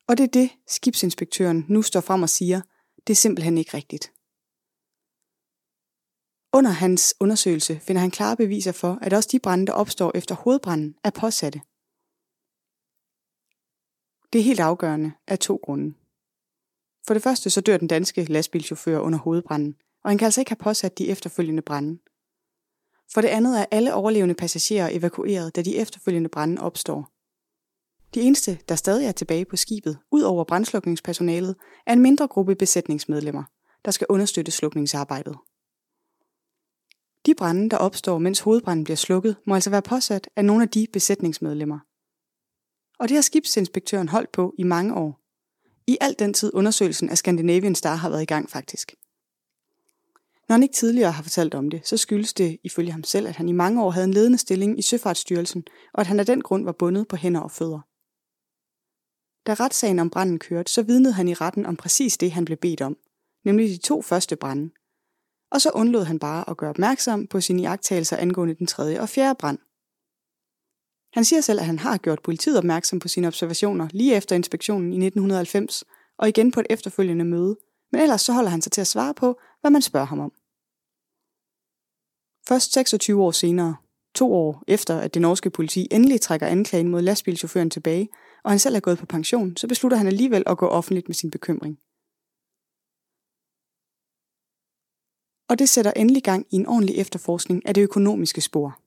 Og 0.09 0.19
det 0.19 0.25
er 0.25 0.29
det, 0.29 0.51
skibsinspektøren 0.67 1.65
nu 1.69 1.83
står 1.83 2.01
frem 2.01 2.23
og 2.23 2.29
siger, 2.29 2.61
det 3.07 3.13
er 3.13 3.17
simpelthen 3.17 3.59
ikke 3.59 3.75
rigtigt. 3.75 4.13
Under 6.53 6.71
hans 6.71 7.15
undersøgelse 7.21 7.81
finder 7.81 8.01
han 8.01 8.11
klare 8.11 8.37
beviser 8.37 8.73
for, 8.73 8.99
at 9.03 9.13
også 9.13 9.29
de 9.33 9.41
brænde, 9.41 9.67
der 9.67 9.73
opstår 9.73 10.13
efter 10.15 10.35
hovedbranden, 10.35 10.95
er 11.05 11.11
påsatte. 11.11 11.61
Det 14.33 14.39
er 14.39 14.45
helt 14.45 14.61
afgørende 14.61 15.13
af 15.27 15.39
to 15.39 15.61
grunde. 15.63 16.00
For 17.11 17.15
det 17.15 17.23
første 17.23 17.51
så 17.51 17.61
dør 17.61 17.77
den 17.77 17.89
danske 17.89 18.25
lastbilchauffør 18.25 18.99
under 18.99 19.19
hovedbranden, 19.19 19.75
og 20.05 20.11
han 20.11 20.19
kan 20.19 20.25
altså 20.25 20.41
ikke 20.41 20.51
have 20.51 20.57
påsat 20.57 20.99
de 20.99 21.09
efterfølgende 21.09 21.63
brænde. 21.63 21.99
For 23.15 23.21
det 23.21 23.29
andet 23.29 23.61
er 23.61 23.65
alle 23.71 23.95
overlevende 23.95 24.35
passagerer 24.35 24.89
evakueret, 24.93 25.57
da 25.57 25.63
de 25.63 25.77
efterfølgende 25.77 26.29
brænde 26.29 26.63
opstår. 26.63 27.09
De 28.15 28.21
eneste, 28.21 28.59
der 28.69 28.75
stadig 28.75 29.07
er 29.07 29.13
tilbage 29.13 29.45
på 29.45 29.57
skibet, 29.57 29.99
ud 30.11 30.23
over 30.23 30.45
brandslukningspersonalet, 30.45 31.57
er 31.87 31.93
en 31.93 32.03
mindre 32.03 32.29
gruppe 32.29 32.55
besætningsmedlemmer, 32.55 33.45
der 33.85 33.91
skal 33.91 34.07
understøtte 34.11 34.53
slukningsarbejdet. 34.53 35.37
De 37.27 37.35
brænde, 37.35 37.71
der 37.71 37.77
opstår, 37.77 38.19
mens 38.19 38.41
hovedbranden 38.41 38.85
bliver 38.85 38.97
slukket, 38.97 39.37
må 39.47 39.55
altså 39.55 39.71
være 39.71 39.83
påsat 39.83 40.29
af 40.37 40.45
nogle 40.45 40.63
af 40.63 40.69
de 40.69 40.87
besætningsmedlemmer. 40.93 41.79
Og 42.99 43.09
det 43.09 43.15
har 43.15 43.23
skibsinspektøren 43.23 44.09
holdt 44.09 44.33
på 44.33 44.55
i 44.59 44.63
mange 44.63 44.95
år. 44.95 45.20
I 45.91 45.97
al 46.01 46.17
den 46.19 46.35
tid 46.35 46.51
undersøgelsen 46.55 47.11
af 47.11 47.19
Scandinavian 47.19 47.75
Star 47.75 47.95
har 47.95 48.11
været 48.11 48.23
i 48.23 48.27
gang 48.27 48.51
faktisk. 48.51 48.95
Når 50.49 50.55
han 50.55 50.63
ikke 50.63 50.75
tidligere 50.75 51.13
har 51.13 51.23
fortalt 51.23 51.55
om 51.55 51.71
det, 51.71 51.87
så 51.89 51.97
skyldes 51.97 52.35
det 52.35 52.59
ifølge 52.65 52.93
ham 52.93 53.05
selv, 53.05 53.27
at 53.27 53.37
han 53.37 53.49
i 53.49 53.53
mange 53.53 53.83
år 53.83 53.91
havde 53.91 54.05
en 54.05 54.15
ledende 54.15 54.39
stilling 54.39 54.79
i 54.79 54.83
Søfartsstyrelsen, 54.83 55.65
og 55.95 56.01
at 56.01 56.07
han 56.07 56.21
af 56.21 56.27
den 56.27 56.43
grund 56.43 56.65
var 56.65 56.73
bundet 56.73 57.09
på 57.09 57.17
hænder 57.17 57.41
og 57.41 57.51
fødder. 57.51 57.81
Da 59.47 59.55
retssagen 59.55 59.99
om 59.99 60.11
branden 60.11 60.39
kørte, 60.39 60.73
så 60.73 60.83
vidnede 60.83 61.15
han 61.15 61.29
i 61.29 61.35
retten 61.35 61.67
om 61.67 61.77
præcis 61.77 62.19
det, 62.19 62.33
han 62.33 62.45
blev 62.45 62.59
bedt 62.59 62.81
om, 62.81 62.97
nemlig 63.45 63.69
de 63.69 63.79
to 63.79 64.03
første 64.03 64.37
brænde. 64.37 64.71
Og 65.51 65.61
så 65.61 65.71
undlod 65.71 66.05
han 66.05 66.19
bare 66.19 66.51
at 66.51 66.57
gøre 66.57 66.71
opmærksom 66.71 67.27
på 67.27 67.41
sine 67.41 67.63
iagttagelser 67.63 68.17
angående 68.17 68.55
den 68.55 68.67
tredje 68.67 69.01
og 69.01 69.09
fjerde 69.09 69.39
brand. 69.39 69.59
Han 71.13 71.25
siger 71.25 71.41
selv, 71.41 71.61
at 71.61 71.67
han 71.67 71.79
har 71.79 71.99
gjort 71.99 72.23
politiet 72.23 72.59
opmærksom 72.59 72.99
på 72.99 73.09
sine 73.09 73.27
observationer 73.27 73.89
lige 73.91 74.17
efter 74.17 74.37
inspektionen 74.37 74.93
i 74.93 75.07
1990 75.07 75.85
og 76.19 76.29
igen 76.29 76.53
på 76.53 76.61
et 76.61 76.67
efterfølgende 76.71 77.25
møde, 77.25 77.57
men 77.93 78.01
ellers 78.01 78.21
så 78.21 78.33
holder 78.33 78.51
han 78.51 78.63
sig 78.63 78.73
til 78.73 78.81
at 78.81 78.87
svare 78.87 79.15
på, 79.15 79.41
hvad 79.61 79.71
man 79.71 79.83
spørger 79.83 80.07
ham 80.07 80.21
om. 80.21 80.33
Først 82.49 82.73
26 82.73 83.23
år 83.23 83.31
senere, 83.31 83.77
to 84.15 84.35
år 84.35 84.65
efter 84.69 84.99
at 84.99 85.15
det 85.15 85.23
norske 85.23 85.51
politi 85.51 85.89
endelig 85.91 86.21
trækker 86.21 86.47
anklagen 86.47 86.89
mod 86.89 87.03
lastbilchaufføren 87.03 87.71
tilbage, 87.71 88.09
og 88.45 88.51
han 88.51 88.59
selv 88.59 88.77
er 88.77 88.81
gået 88.81 88.99
på 88.99 89.07
pension, 89.07 89.57
så 89.57 89.69
beslutter 89.69 89.99
han 89.99 90.07
alligevel 90.07 90.43
at 90.47 90.59
gå 90.59 90.67
offentligt 90.67 91.09
med 91.09 91.15
sin 91.15 91.31
bekymring. 91.31 91.79
Og 95.49 95.59
det 95.59 95.69
sætter 95.69 95.93
endelig 95.97 96.23
gang 96.23 96.47
i 96.51 96.57
en 96.57 96.67
ordentlig 96.67 96.97
efterforskning 96.99 97.67
af 97.67 97.75
det 97.75 97.83
økonomiske 97.83 98.41
spor. 98.41 98.80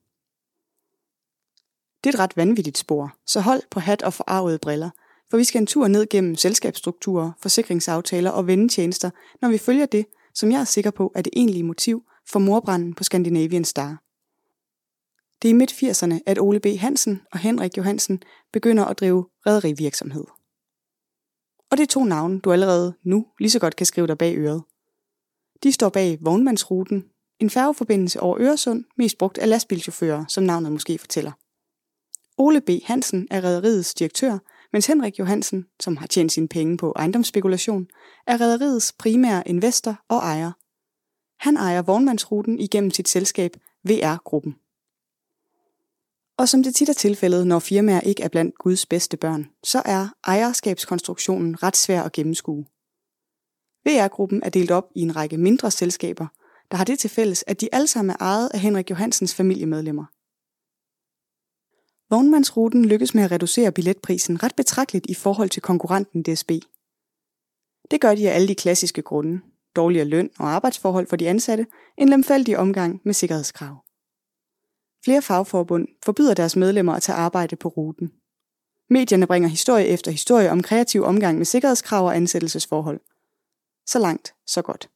Det 2.04 2.10
er 2.10 2.14
et 2.14 2.20
ret 2.20 2.36
vanvittigt 2.36 2.78
spor, 2.78 3.16
så 3.26 3.40
hold 3.40 3.62
på 3.70 3.80
hat 3.80 4.02
og 4.02 4.12
forarvede 4.12 4.58
briller, 4.58 4.90
for 5.30 5.36
vi 5.36 5.44
skal 5.44 5.60
en 5.60 5.66
tur 5.66 5.88
ned 5.88 6.06
gennem 6.06 6.36
selskabsstrukturer, 6.36 7.32
forsikringsaftaler 7.40 8.30
og 8.30 8.46
vendetjenester, 8.46 9.10
når 9.42 9.48
vi 9.48 9.58
følger 9.58 9.86
det, 9.86 10.06
som 10.34 10.52
jeg 10.52 10.60
er 10.60 10.64
sikker 10.64 10.90
på 10.90 11.12
er 11.14 11.22
det 11.22 11.32
egentlige 11.36 11.64
motiv 11.64 12.02
for 12.28 12.38
morbranden 12.38 12.94
på 12.94 13.04
Scandinavian 13.04 13.64
Star. 13.64 14.02
Det 15.42 15.48
er 15.48 15.54
i 15.54 15.56
midt-80'erne, 15.56 16.18
at 16.26 16.38
Ole 16.38 16.60
B. 16.60 16.66
Hansen 16.78 17.20
og 17.32 17.38
Henrik 17.38 17.76
Johansen 17.76 18.22
begynder 18.52 18.84
at 18.84 19.00
drive 19.00 19.26
rederivirksomhed. 19.46 20.24
Og 21.70 21.76
det 21.76 21.82
er 21.82 21.86
to 21.86 22.04
navne, 22.04 22.40
du 22.40 22.52
allerede 22.52 22.94
nu 23.04 23.26
lige 23.40 23.50
så 23.50 23.58
godt 23.58 23.76
kan 23.76 23.86
skrive 23.86 24.06
dig 24.06 24.18
bag 24.18 24.36
øret. 24.36 24.62
De 25.62 25.72
står 25.72 25.88
bag 25.88 26.18
vognmandsruten, 26.20 27.04
en 27.40 27.50
færgeforbindelse 27.50 28.20
over 28.20 28.36
Øresund, 28.40 28.84
mest 28.96 29.18
brugt 29.18 29.38
af 29.38 29.48
lastbilchauffører, 29.48 30.24
som 30.28 30.44
navnet 30.44 30.72
måske 30.72 30.98
fortæller. 30.98 31.32
Ole 32.38 32.60
B. 32.60 32.70
Hansen 32.84 33.28
er 33.30 33.44
rederiets 33.44 33.94
direktør, 33.94 34.38
mens 34.72 34.86
Henrik 34.86 35.18
Johansen, 35.18 35.66
som 35.80 35.96
har 35.96 36.06
tjent 36.06 36.32
sine 36.32 36.48
penge 36.48 36.76
på 36.76 36.92
ejendomsspekulation, 36.96 37.86
er 38.26 38.40
rederiets 38.40 38.92
primære 38.92 39.48
investor 39.48 40.00
og 40.08 40.18
ejer. 40.18 40.52
Han 41.38 41.56
ejer 41.56 41.82
vognmandsruten 41.82 42.58
igennem 42.58 42.90
sit 42.90 43.08
selskab 43.08 43.56
VR-gruppen. 43.84 44.54
Og 46.38 46.48
som 46.48 46.62
det 46.62 46.74
tit 46.74 46.88
er 46.88 46.92
tilfældet, 46.92 47.46
når 47.46 47.58
firmaer 47.58 48.00
ikke 48.00 48.22
er 48.22 48.28
blandt 48.28 48.58
Guds 48.58 48.86
bedste 48.86 49.16
børn, 49.16 49.50
så 49.64 49.82
er 49.84 50.08
ejerskabskonstruktionen 50.26 51.62
ret 51.62 51.76
svær 51.76 52.02
at 52.02 52.12
gennemskue. 52.12 52.64
VR-gruppen 53.86 54.42
er 54.42 54.50
delt 54.50 54.70
op 54.70 54.90
i 54.94 55.00
en 55.00 55.16
række 55.16 55.36
mindre 55.36 55.70
selskaber, 55.70 56.26
der 56.70 56.76
har 56.76 56.84
det 56.84 56.98
til 56.98 57.10
fælles, 57.10 57.44
at 57.46 57.60
de 57.60 57.68
alle 57.72 57.86
sammen 57.86 58.10
er 58.10 58.22
ejet 58.22 58.50
af 58.54 58.60
Henrik 58.60 58.90
Johansens 58.90 59.34
familiemedlemmer. 59.34 60.04
Vognmandsruten 62.14 62.84
lykkes 62.84 63.14
med 63.14 63.22
at 63.22 63.30
reducere 63.30 63.72
billetprisen 63.72 64.42
ret 64.42 64.54
betragteligt 64.56 65.06
i 65.06 65.14
forhold 65.14 65.50
til 65.50 65.62
konkurrenten 65.62 66.22
DSB. 66.22 66.50
Det 67.90 68.00
gør 68.00 68.14
de 68.14 68.30
af 68.30 68.34
alle 68.34 68.48
de 68.48 68.54
klassiske 68.54 69.02
grunde. 69.02 69.40
Dårligere 69.76 70.04
løn 70.04 70.30
og 70.38 70.48
arbejdsforhold 70.48 71.06
for 71.06 71.16
de 71.16 71.28
ansatte, 71.28 71.66
en 71.98 72.08
lemfældig 72.08 72.58
omgang 72.58 73.00
med 73.04 73.14
sikkerhedskrav. 73.14 73.84
Flere 75.04 75.22
fagforbund 75.22 75.88
forbyder 76.04 76.34
deres 76.34 76.56
medlemmer 76.56 76.92
at 76.92 77.02
tage 77.02 77.16
arbejde 77.16 77.56
på 77.56 77.68
ruten. 77.68 78.12
Medierne 78.90 79.26
bringer 79.26 79.48
historie 79.48 79.86
efter 79.86 80.10
historie 80.10 80.50
om 80.50 80.62
kreativ 80.62 81.02
omgang 81.02 81.38
med 81.38 81.46
sikkerhedskrav 81.46 82.06
og 82.06 82.16
ansættelsesforhold. 82.16 83.00
Så 83.86 83.98
langt, 83.98 84.34
så 84.46 84.62
godt. 84.62 84.90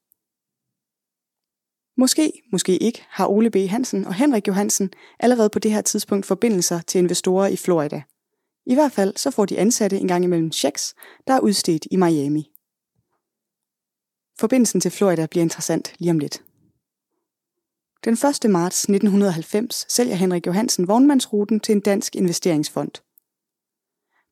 Måske, 1.98 2.32
måske 2.52 2.76
ikke, 2.78 3.04
har 3.08 3.26
Ole 3.26 3.50
B. 3.50 3.56
Hansen 3.56 4.04
og 4.04 4.14
Henrik 4.14 4.48
Johansen 4.48 4.90
allerede 5.20 5.50
på 5.50 5.58
det 5.58 5.70
her 5.70 5.80
tidspunkt 5.80 6.26
forbindelser 6.26 6.80
til 6.80 6.98
investorer 6.98 7.46
i 7.46 7.56
Florida. 7.56 8.02
I 8.66 8.74
hvert 8.74 8.92
fald 8.92 9.16
så 9.16 9.30
får 9.30 9.46
de 9.46 9.58
ansatte 9.58 9.98
en 9.98 10.08
gang 10.08 10.24
imellem 10.24 10.52
checks, 10.52 10.94
der 11.26 11.34
er 11.34 11.40
udstedt 11.40 11.86
i 11.90 11.96
Miami. 11.96 12.50
Forbindelsen 14.40 14.80
til 14.80 14.90
Florida 14.90 15.26
bliver 15.26 15.42
interessant 15.42 15.94
lige 15.98 16.10
om 16.10 16.18
lidt. 16.18 16.42
Den 18.04 18.12
1. 18.12 18.50
marts 18.50 18.82
1990 18.82 19.92
sælger 19.92 20.14
Henrik 20.14 20.46
Johansen 20.46 20.88
vognmandsruten 20.88 21.60
til 21.60 21.72
en 21.72 21.80
dansk 21.80 22.16
investeringsfond. 22.16 22.92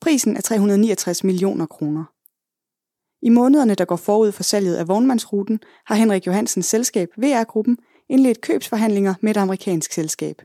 Prisen 0.00 0.36
er 0.36 0.40
369 0.40 1.24
millioner 1.24 1.66
kroner. 1.66 2.15
I 3.26 3.28
månederne, 3.28 3.74
der 3.74 3.84
går 3.84 3.96
forud 3.96 4.32
for 4.32 4.42
salget 4.42 4.76
af 4.76 4.88
vognmandsruten, 4.88 5.60
har 5.86 5.94
Henrik 5.94 6.26
Johansens 6.26 6.66
selskab 6.66 7.08
VR-gruppen 7.16 7.78
indledt 8.08 8.40
købsforhandlinger 8.40 9.14
med 9.20 9.30
et 9.30 9.36
amerikansk 9.36 9.92
selskab. 9.92 10.42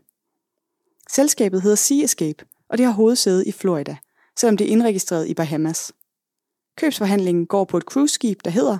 Selskabet 1.09 1.61
hedder 1.61 1.75
Sea 1.75 2.03
Escape, 2.03 2.45
og 2.69 2.77
det 2.77 2.85
har 2.85 2.93
hovedsæde 2.93 3.45
i 3.45 3.51
Florida, 3.51 3.97
selvom 4.39 4.57
det 4.57 4.67
er 4.67 4.71
indregistreret 4.71 5.27
i 5.27 5.33
Bahamas. 5.33 5.93
Købsforhandlingen 6.77 7.45
går 7.45 7.65
på 7.65 7.77
et 7.77 7.83
cruiseskib, 7.83 8.39
der 8.45 8.51
hedder, 8.51 8.77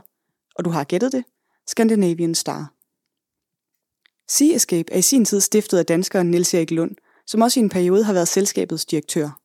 og 0.56 0.66
du 0.66 0.70
har 0.70 0.84
gættet 0.84 1.12
det, 1.12 1.24
Scandinavian 1.68 2.36
Star. 2.36 2.74
Sea 4.30 4.56
Escape 4.56 4.94
er 4.94 4.98
i 4.98 5.02
sin 5.02 5.26
tid 5.26 5.42
stiftet 5.42 5.78
af 5.78 5.86
danskeren 5.86 6.32
Niels 6.32 6.54
Erik 6.54 6.72
Lund, 6.72 6.96
som 7.28 7.42
også 7.42 7.60
i 7.60 7.64
en 7.64 7.70
periode 7.70 8.04
har 8.04 8.14
været 8.14 8.28
selskabets 8.28 8.86
direktør. 8.86 9.41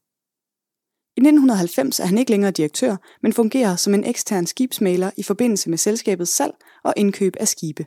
I 1.17 1.21
1990 1.21 2.01
er 2.01 2.05
han 2.05 2.19
ikke 2.19 2.31
længere 2.31 2.51
direktør, 2.51 2.97
men 3.23 3.33
fungerer 3.33 3.77
som 3.77 3.95
en 3.95 4.05
ekstern 4.05 4.47
skibsmaler 4.47 5.11
i 5.17 5.23
forbindelse 5.23 5.71
med 5.71 5.79
selskabets 5.79 6.31
salg 6.31 6.55
og 6.85 6.95
indkøb 6.97 7.37
af 7.41 7.49
skibe. 7.49 7.87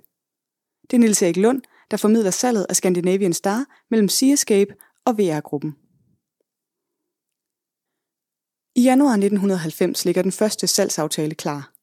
Det 0.82 0.94
er 0.94 1.00
Nils 1.00 1.22
Erik 1.22 1.38
Lund, 1.38 1.62
der 1.92 1.98
formidler 1.98 2.32
salget 2.32 2.66
af 2.70 2.76
Scandinavian 2.76 3.34
Star 3.34 3.66
mellem 3.90 4.10
Seascape 4.10 4.74
og 5.06 5.18
VR-gruppen. 5.18 5.72
I 8.76 8.82
januar 8.84 9.14
1990 9.14 10.06
ligger 10.06 10.22
den 10.22 10.32
første 10.32 10.68
salgsaftale 10.68 11.36
klar. 11.36 11.74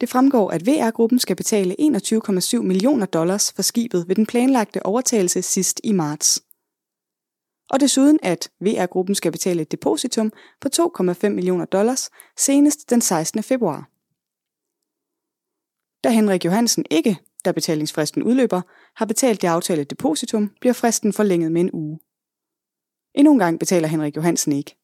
Det 0.00 0.08
fremgår, 0.08 0.50
at 0.50 0.66
VR-gruppen 0.66 1.18
skal 1.18 1.36
betale 1.36 1.76
21,7 1.80 2.62
millioner 2.62 3.06
dollars 3.06 3.52
for 3.52 3.62
skibet 3.62 4.08
ved 4.08 4.16
den 4.16 4.26
planlagte 4.26 4.86
overtagelse 4.86 5.42
sidst 5.42 5.80
i 5.84 5.92
marts 5.92 6.42
og 7.72 7.80
desuden 7.80 8.18
at 8.22 8.50
VR-gruppen 8.60 9.14
skal 9.14 9.32
betale 9.32 9.62
et 9.62 9.72
depositum 9.72 10.32
på 10.60 10.68
2,5 10.76 11.28
millioner 11.28 11.64
dollars 11.64 12.10
senest 12.38 12.90
den 12.90 13.00
16. 13.00 13.42
februar. 13.42 13.88
Da 16.04 16.10
Henrik 16.10 16.44
Johansen 16.44 16.84
ikke, 16.90 17.18
da 17.44 17.52
betalingsfristen 17.52 18.22
udløber, 18.22 18.62
har 18.96 19.06
betalt 19.06 19.42
det 19.42 19.48
aftalte 19.48 19.84
depositum, 19.84 20.50
bliver 20.60 20.72
fristen 20.72 21.12
forlænget 21.12 21.52
med 21.52 21.60
en 21.60 21.70
uge. 21.72 21.98
Endnu 23.14 23.32
en 23.32 23.38
gang 23.38 23.58
betaler 23.58 23.88
Henrik 23.88 24.16
Johansen 24.16 24.52
ikke. 24.52 24.76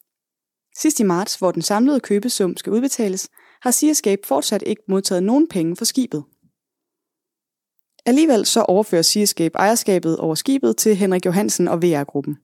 Sidst 0.77 1.01
i 1.01 1.03
marts, 1.03 1.35
hvor 1.35 1.51
den 1.51 1.63
samlede 1.63 2.01
købesum 2.01 2.57
skal 2.57 2.73
udbetales, 2.73 3.29
har 3.63 3.71
Seascape 3.71 4.23
fortsat 4.25 4.63
ikke 4.63 4.83
modtaget 4.89 5.23
nogen 5.23 5.49
penge 5.49 5.77
for 5.77 5.85
skibet. 5.85 6.25
Alligevel 8.07 8.47
så 8.47 8.63
overfører 8.63 9.03
Seascape 9.03 9.59
ejerskabet 9.59 10.19
over 10.19 10.35
skibet 10.35 10.77
til 10.77 10.97
Henrik 10.97 11.27
Johansen 11.27 11.69
og 11.69 11.83
VR-gruppen. 11.83 12.39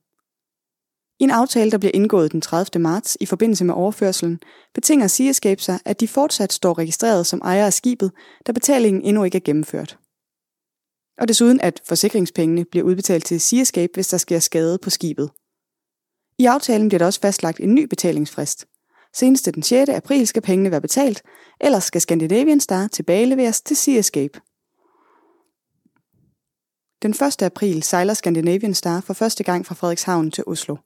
I 1.24 1.26
en 1.26 1.30
aftale, 1.30 1.70
der 1.70 1.78
bliver 1.78 1.92
indgået 1.94 2.32
den 2.32 2.40
30. 2.40 2.82
marts 2.82 3.16
i 3.20 3.26
forbindelse 3.26 3.64
med 3.64 3.74
overførselen, 3.74 4.40
betinger 4.74 5.06
Seascape 5.06 5.62
sig, 5.62 5.78
at 5.84 6.00
de 6.00 6.08
fortsat 6.08 6.52
står 6.52 6.78
registreret 6.78 7.26
som 7.26 7.40
ejer 7.44 7.66
af 7.66 7.72
skibet, 7.72 8.12
da 8.46 8.52
betalingen 8.52 9.02
endnu 9.02 9.24
ikke 9.24 9.36
er 9.36 9.42
gennemført. 9.44 9.98
Og 11.18 11.28
desuden 11.28 11.60
at 11.60 11.82
forsikringspengene 11.88 12.64
bliver 12.64 12.86
udbetalt 12.86 13.24
til 13.24 13.40
Seascape, 13.40 13.90
hvis 13.94 14.08
der 14.08 14.16
sker 14.16 14.38
skade 14.38 14.78
på 14.78 14.90
skibet. 14.90 15.30
I 16.38 16.44
aftalen 16.44 16.88
bliver 16.88 16.98
der 16.98 17.06
også 17.06 17.20
fastlagt 17.20 17.60
en 17.60 17.74
ny 17.74 17.84
betalingsfrist. 17.84 18.66
Senest 19.14 19.48
den 19.54 19.62
6. 19.62 19.90
april 19.90 20.26
skal 20.26 20.42
pengene 20.42 20.70
være 20.70 20.80
betalt, 20.80 21.22
ellers 21.60 21.84
skal 21.84 22.00
Scandinavian 22.00 22.60
Star 22.60 22.88
tilbageleveres 22.88 23.60
til 23.60 23.76
Seascape. 23.76 24.40
Den 27.02 27.10
1. 27.10 27.42
april 27.42 27.82
sejler 27.82 28.14
Scandinavian 28.14 28.74
Star 28.74 29.00
for 29.00 29.14
første 29.14 29.44
gang 29.44 29.66
fra 29.66 29.74
Frederikshavn 29.74 30.30
til 30.30 30.44
Oslo. 30.46 30.76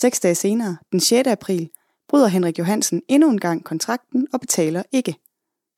Seks 0.00 0.20
dage 0.20 0.34
senere, 0.34 0.76
den 0.92 1.00
6. 1.00 1.28
april, 1.28 1.70
bryder 2.08 2.26
Henrik 2.26 2.58
Johansen 2.58 3.02
endnu 3.08 3.30
en 3.30 3.40
gang 3.40 3.64
kontrakten 3.64 4.28
og 4.32 4.40
betaler 4.40 4.82
ikke. 4.92 5.16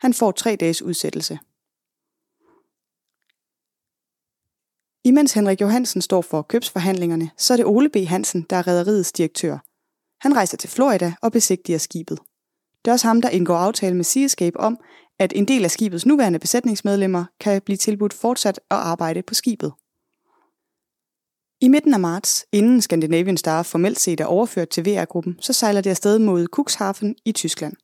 Han 0.00 0.14
får 0.14 0.32
tre 0.32 0.56
dages 0.56 0.82
udsættelse. 0.82 1.38
Imens 5.04 5.32
Henrik 5.32 5.60
Johansen 5.60 6.02
står 6.02 6.22
for 6.22 6.42
købsforhandlingerne, 6.42 7.30
så 7.36 7.52
er 7.52 7.56
det 7.56 7.66
Ole 7.66 7.90
B. 7.90 7.96
Hansen, 7.96 8.46
der 8.50 8.56
er 8.56 8.66
rederiets 8.66 9.12
direktør. 9.12 9.58
Han 10.20 10.36
rejser 10.36 10.56
til 10.56 10.70
Florida 10.70 11.14
og 11.22 11.32
besigtiger 11.32 11.78
skibet. 11.78 12.18
Det 12.84 12.90
er 12.90 12.92
også 12.92 13.06
ham, 13.06 13.22
der 13.22 13.28
indgår 13.28 13.56
aftale 13.56 13.96
med 13.96 14.04
Seascape 14.04 14.60
om, 14.60 14.78
at 15.18 15.32
en 15.36 15.48
del 15.48 15.64
af 15.64 15.70
skibets 15.70 16.06
nuværende 16.06 16.38
besætningsmedlemmer 16.38 17.24
kan 17.40 17.62
blive 17.62 17.76
tilbudt 17.76 18.14
fortsat 18.14 18.60
at 18.70 18.76
arbejde 18.76 19.22
på 19.22 19.34
skibet. 19.34 19.72
I 21.62 21.69
midten 21.69 21.95
af 21.95 22.00
marts, 22.00 22.47
inden 22.52 22.83
Scandinavian 22.83 23.37
Star 23.37 23.62
formelt 23.62 24.00
set 24.00 24.21
er 24.21 24.25
overført 24.25 24.69
til 24.69 24.85
VR-gruppen, 24.85 25.37
så 25.40 25.52
sejler 25.52 25.81
det 25.81 25.90
afsted 25.90 26.19
mod 26.19 26.47
Cuxhaven 26.47 27.17
i 27.25 27.33
Tyskland. 27.33 27.76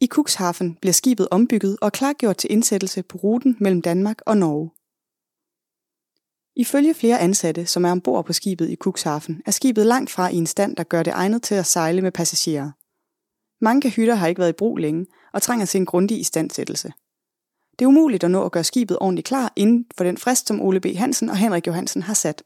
I 0.00 0.06
Cuxhaven 0.06 0.74
bliver 0.80 0.92
skibet 0.92 1.28
ombygget 1.30 1.76
og 1.80 1.92
klargjort 1.92 2.36
til 2.36 2.52
indsættelse 2.52 3.02
på 3.02 3.18
ruten 3.18 3.56
mellem 3.60 3.82
Danmark 3.82 4.20
og 4.26 4.36
Norge. 4.36 4.70
Ifølge 6.56 6.94
flere 6.94 7.20
ansatte, 7.20 7.66
som 7.66 7.84
er 7.84 7.90
ombord 7.90 8.24
på 8.24 8.32
skibet 8.32 8.70
i 8.70 8.76
Cuxhaven, 8.76 9.42
er 9.46 9.50
skibet 9.50 9.86
langt 9.86 10.10
fra 10.10 10.28
i 10.28 10.36
en 10.36 10.46
stand, 10.46 10.76
der 10.76 10.82
gør 10.82 11.02
det 11.02 11.12
egnet 11.12 11.42
til 11.42 11.54
at 11.54 11.66
sejle 11.66 12.02
med 12.02 12.12
passagerer. 12.12 12.70
Mange 13.64 13.82
kahytter 13.82 14.14
har 14.14 14.26
ikke 14.26 14.38
været 14.38 14.52
i 14.52 14.60
brug 14.62 14.76
længe 14.76 15.06
og 15.32 15.42
trænger 15.42 15.66
til 15.66 15.78
en 15.78 15.86
grundig 15.86 16.20
istandsættelse. 16.20 16.92
Det 17.78 17.84
er 17.84 17.88
umuligt 17.88 18.24
at 18.24 18.30
nå 18.30 18.44
at 18.44 18.52
gøre 18.52 18.64
skibet 18.64 18.98
ordentligt 19.00 19.26
klar 19.28 19.52
inden 19.56 19.86
for 19.96 20.04
den 20.04 20.18
frist, 20.18 20.46
som 20.46 20.60
Ole 20.60 20.80
B. 20.80 20.86
Hansen 20.96 21.28
og 21.28 21.36
Henrik 21.36 21.66
Johansen 21.66 22.02
har 22.02 22.14
sat. 22.14 22.42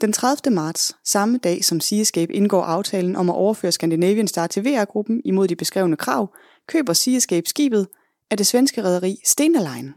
Den 0.00 0.12
30. 0.12 0.54
marts, 0.54 0.96
samme 1.04 1.38
dag 1.38 1.64
som 1.64 1.80
Seascape 1.80 2.32
indgår 2.32 2.62
aftalen 2.62 3.16
om 3.16 3.30
at 3.30 3.34
overføre 3.34 3.72
Scandinavian 3.72 4.28
Star 4.28 4.46
til 4.46 4.64
VR-gruppen 4.64 5.20
imod 5.24 5.48
de 5.48 5.56
beskrevne 5.56 5.96
krav, 5.96 6.34
køber 6.66 6.92
Seascape 6.92 7.48
skibet 7.48 7.88
af 8.30 8.36
det 8.36 8.46
svenske 8.46 8.84
rederi 8.84 9.16
Stena 9.24 9.58
Line. 9.58 9.94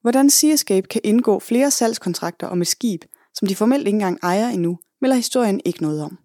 Hvordan 0.00 0.30
Seascape 0.30 0.88
kan 0.88 1.00
indgå 1.04 1.38
flere 1.38 1.70
salgskontrakter 1.70 2.46
om 2.46 2.60
et 2.60 2.68
skib, 2.68 3.04
som 3.34 3.48
de 3.48 3.56
formelt 3.56 3.86
ikke 3.86 3.96
engang 3.96 4.18
ejer 4.22 4.48
endnu, 4.48 4.78
melder 5.00 5.16
historien 5.16 5.60
ikke 5.64 5.82
noget 5.82 6.02
om. 6.02 6.18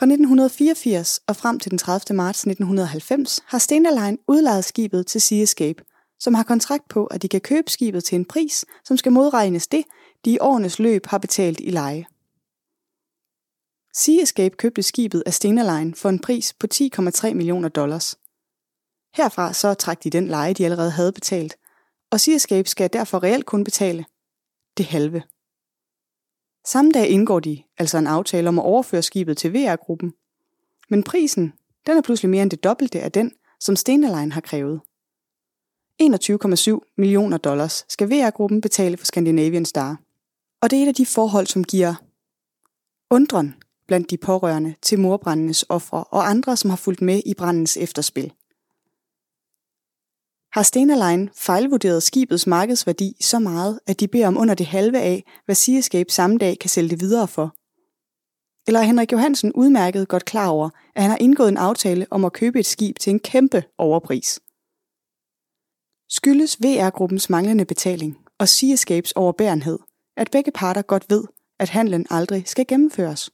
Fra 0.00 0.06
1984 0.06 1.20
og 1.26 1.36
frem 1.36 1.58
til 1.58 1.70
den 1.70 1.78
30. 1.78 2.16
marts 2.16 2.38
1990 2.38 3.40
har 3.46 3.58
Stena 3.58 3.90
Line 3.90 4.18
udlejet 4.28 4.64
skibet 4.64 5.06
til 5.06 5.20
Seascape, 5.20 5.84
som 6.20 6.34
har 6.34 6.42
kontrakt 6.42 6.88
på, 6.88 7.06
at 7.06 7.22
de 7.22 7.28
kan 7.28 7.40
købe 7.40 7.70
skibet 7.70 8.04
til 8.04 8.16
en 8.16 8.24
pris, 8.24 8.64
som 8.84 8.96
skal 8.96 9.12
modregnes 9.12 9.66
det, 9.66 9.84
de 10.24 10.30
i 10.30 10.38
årenes 10.40 10.78
løb 10.78 11.06
har 11.06 11.18
betalt 11.18 11.60
i 11.60 11.70
leje. 11.70 12.06
Seascape 13.94 14.56
købte 14.56 14.82
skibet 14.82 15.22
af 15.26 15.34
Stena 15.34 15.78
Line 15.78 15.94
for 15.94 16.08
en 16.08 16.18
pris 16.18 16.52
på 16.52 16.66
10,3 16.74 17.34
millioner 17.34 17.68
dollars. 17.68 18.14
Herfra 19.16 19.52
så 19.52 19.74
trak 19.74 20.04
de 20.04 20.10
den 20.10 20.28
leje, 20.28 20.54
de 20.54 20.64
allerede 20.64 20.90
havde 20.90 21.12
betalt, 21.12 21.56
og 22.12 22.20
Seascape 22.20 22.68
skal 22.68 22.90
derfor 22.92 23.22
reelt 23.22 23.46
kun 23.46 23.64
betale 23.64 24.04
det 24.76 24.86
halve. 24.86 25.22
Samme 26.72 26.92
dag 26.92 27.08
indgår 27.08 27.40
de 27.40 27.62
altså 27.78 27.98
en 27.98 28.06
aftale 28.06 28.48
om 28.48 28.58
at 28.58 28.64
overføre 28.64 29.02
skibet 29.02 29.36
til 29.36 29.52
VR-gruppen. 29.52 30.12
Men 30.88 31.02
prisen, 31.02 31.52
den 31.86 31.96
er 31.96 32.02
pludselig 32.02 32.30
mere 32.30 32.42
end 32.42 32.50
det 32.50 32.64
dobbelte 32.64 33.00
af 33.00 33.12
den, 33.12 33.32
som 33.60 33.76
Stenaline 33.76 34.32
har 34.32 34.40
krævet. 34.40 34.80
21,7 36.02 36.94
millioner 36.96 37.38
dollars 37.38 37.84
skal 37.88 38.10
VR-gruppen 38.10 38.60
betale 38.60 38.96
for 38.96 39.04
Scandinavian 39.04 39.64
Star. 39.64 40.00
Og 40.60 40.70
det 40.70 40.78
er 40.78 40.82
et 40.82 40.88
af 40.88 40.94
de 40.94 41.06
forhold, 41.06 41.46
som 41.46 41.64
giver 41.64 41.94
undren 43.10 43.54
blandt 43.86 44.10
de 44.10 44.16
pårørende 44.16 44.74
til 44.82 44.98
morbrandens 44.98 45.64
ofre 45.68 46.04
og 46.04 46.28
andre, 46.28 46.56
som 46.56 46.70
har 46.70 46.76
fulgt 46.76 47.02
med 47.02 47.22
i 47.26 47.34
brandens 47.34 47.76
efterspil. 47.76 48.32
Har 50.60 50.64
Stena 50.64 51.10
Line 51.10 51.30
fejlvurderet 51.34 52.02
skibets 52.02 52.46
markedsværdi 52.46 53.16
så 53.20 53.38
meget, 53.38 53.80
at 53.86 54.00
de 54.00 54.08
beder 54.08 54.26
om 54.26 54.38
under 54.38 54.54
det 54.54 54.66
halve 54.66 54.98
af, 55.00 55.24
hvad 55.44 55.54
Seascape 55.54 56.12
samme 56.12 56.38
dag 56.38 56.58
kan 56.58 56.70
sælge 56.70 56.90
det 56.90 57.00
videre 57.00 57.28
for? 57.28 57.54
Eller 58.66 58.80
er 58.80 58.84
Henrik 58.84 59.12
Johansen 59.12 59.52
udmærket 59.52 60.08
godt 60.08 60.24
klar 60.24 60.48
over, 60.48 60.70
at 60.94 61.02
han 61.02 61.10
har 61.10 61.18
indgået 61.20 61.48
en 61.48 61.56
aftale 61.56 62.06
om 62.10 62.24
at 62.24 62.32
købe 62.32 62.60
et 62.60 62.66
skib 62.66 62.98
til 62.98 63.10
en 63.10 63.20
kæmpe 63.20 63.64
overpris? 63.78 64.40
Skyldes 66.08 66.62
VR-gruppens 66.62 67.30
manglende 67.30 67.64
betaling 67.64 68.18
og 68.38 68.48
Seascapes 68.48 69.12
overbærenhed, 69.12 69.78
at 70.16 70.30
begge 70.30 70.50
parter 70.50 70.82
godt 70.82 71.06
ved, 71.10 71.24
at 71.58 71.68
handlen 71.68 72.06
aldrig 72.10 72.42
skal 72.46 72.66
gennemføres. 72.66 73.30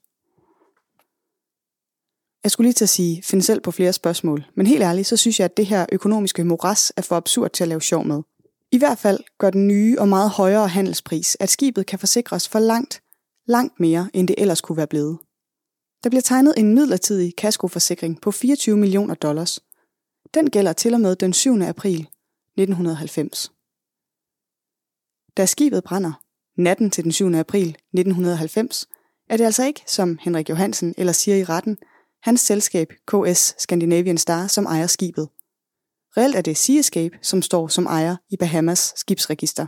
Jeg 2.46 2.50
skulle 2.50 2.66
lige 2.66 2.74
til 2.74 2.84
at 2.84 2.88
sige, 2.88 3.22
find 3.22 3.42
selv 3.42 3.60
på 3.60 3.70
flere 3.70 3.92
spørgsmål, 3.92 4.44
men 4.54 4.66
helt 4.66 4.82
ærligt, 4.82 5.06
så 5.06 5.16
synes 5.16 5.40
jeg, 5.40 5.44
at 5.44 5.56
det 5.56 5.66
her 5.66 5.86
økonomiske 5.92 6.44
moras 6.44 6.92
er 6.96 7.02
for 7.02 7.16
absurd 7.16 7.50
til 7.50 7.64
at 7.64 7.68
lave 7.68 7.82
sjov 7.82 8.04
med. 8.04 8.22
I 8.72 8.78
hvert 8.78 8.98
fald 8.98 9.20
gør 9.38 9.50
den 9.50 9.68
nye 9.68 9.96
og 9.98 10.08
meget 10.08 10.30
højere 10.30 10.68
handelspris, 10.68 11.36
at 11.40 11.50
skibet 11.50 11.86
kan 11.86 11.98
forsikres 11.98 12.48
for 12.48 12.58
langt, 12.58 13.02
langt 13.46 13.80
mere, 13.80 14.10
end 14.14 14.28
det 14.28 14.34
ellers 14.38 14.60
kunne 14.60 14.76
være 14.76 14.86
blevet. 14.86 15.18
Der 16.04 16.10
bliver 16.10 16.22
tegnet 16.22 16.54
en 16.56 16.74
midlertidig 16.74 17.36
kaskoforsikring 17.36 18.20
på 18.20 18.30
24 18.30 18.76
millioner 18.76 19.14
dollars. 19.14 19.60
Den 20.34 20.50
gælder 20.50 20.72
til 20.72 20.94
og 20.94 21.00
med 21.00 21.16
den 21.16 21.32
7. 21.32 21.62
april 21.62 22.00
1990. 22.00 23.52
Da 25.36 25.46
skibet 25.46 25.84
brænder, 25.84 26.12
natten 26.56 26.90
til 26.90 27.04
den 27.04 27.12
7. 27.12 27.34
april 27.34 27.68
1990, 27.68 28.88
er 29.30 29.36
det 29.36 29.44
altså 29.44 29.64
ikke, 29.64 29.82
som 29.86 30.18
Henrik 30.20 30.50
Johansen 30.50 30.94
eller 30.96 31.12
siger 31.12 31.36
i 31.36 31.44
retten, 31.44 31.78
hans 32.26 32.40
selskab 32.40 32.92
KS 33.06 33.54
Scandinavian 33.58 34.18
Star, 34.18 34.46
som 34.46 34.66
ejer 34.66 34.86
skibet. 34.86 35.28
Reelt 36.16 36.36
er 36.36 36.40
det 36.40 36.56
Seascape, 36.56 37.18
som 37.22 37.42
står 37.42 37.68
som 37.68 37.86
ejer 37.86 38.16
i 38.30 38.36
Bahamas 38.36 38.92
skibsregister. 38.96 39.66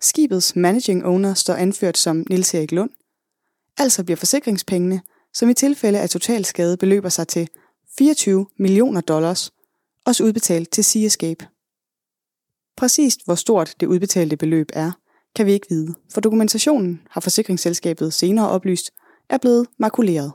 Skibets 0.00 0.56
managing 0.56 1.06
owner 1.06 1.34
står 1.34 1.54
anført 1.54 1.98
som 1.98 2.24
Nils 2.30 2.54
Erik 2.54 2.72
Lund. 2.72 2.90
Altså 3.78 4.04
bliver 4.04 4.16
forsikringspengene, 4.16 5.02
som 5.34 5.48
i 5.50 5.54
tilfælde 5.54 6.00
af 6.00 6.10
totalskade 6.10 6.76
beløber 6.76 7.08
sig 7.08 7.28
til 7.28 7.48
24 7.98 8.46
millioner 8.58 9.00
dollars, 9.00 9.50
også 10.06 10.24
udbetalt 10.24 10.70
til 10.70 10.84
Seascape. 10.84 11.46
Præcist 12.76 13.24
hvor 13.24 13.34
stort 13.34 13.74
det 13.80 13.86
udbetalte 13.86 14.36
beløb 14.36 14.68
er, 14.72 14.92
kan 15.34 15.46
vi 15.46 15.52
ikke 15.52 15.66
vide, 15.70 15.94
for 16.14 16.20
dokumentationen, 16.20 17.00
har 17.10 17.20
forsikringsselskabet 17.20 18.14
senere 18.14 18.48
oplyst, 18.48 18.90
er 19.28 19.38
blevet 19.38 19.66
makuleret. 19.78 20.32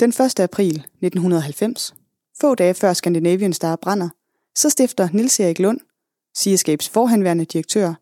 Den 0.00 0.08
1. 0.08 0.40
april 0.40 0.70
1990, 0.70 1.94
få 2.40 2.54
dage 2.54 2.74
før 2.74 2.92
Scandinavian 2.92 3.52
Star 3.52 3.76
brænder, 3.76 4.08
så 4.54 4.70
stifter 4.70 5.08
Nils 5.12 5.40
Erik 5.40 5.58
Lund, 5.58 5.80
Seascapes 6.34 6.88
forhenværende 6.88 7.44
direktør, 7.44 7.94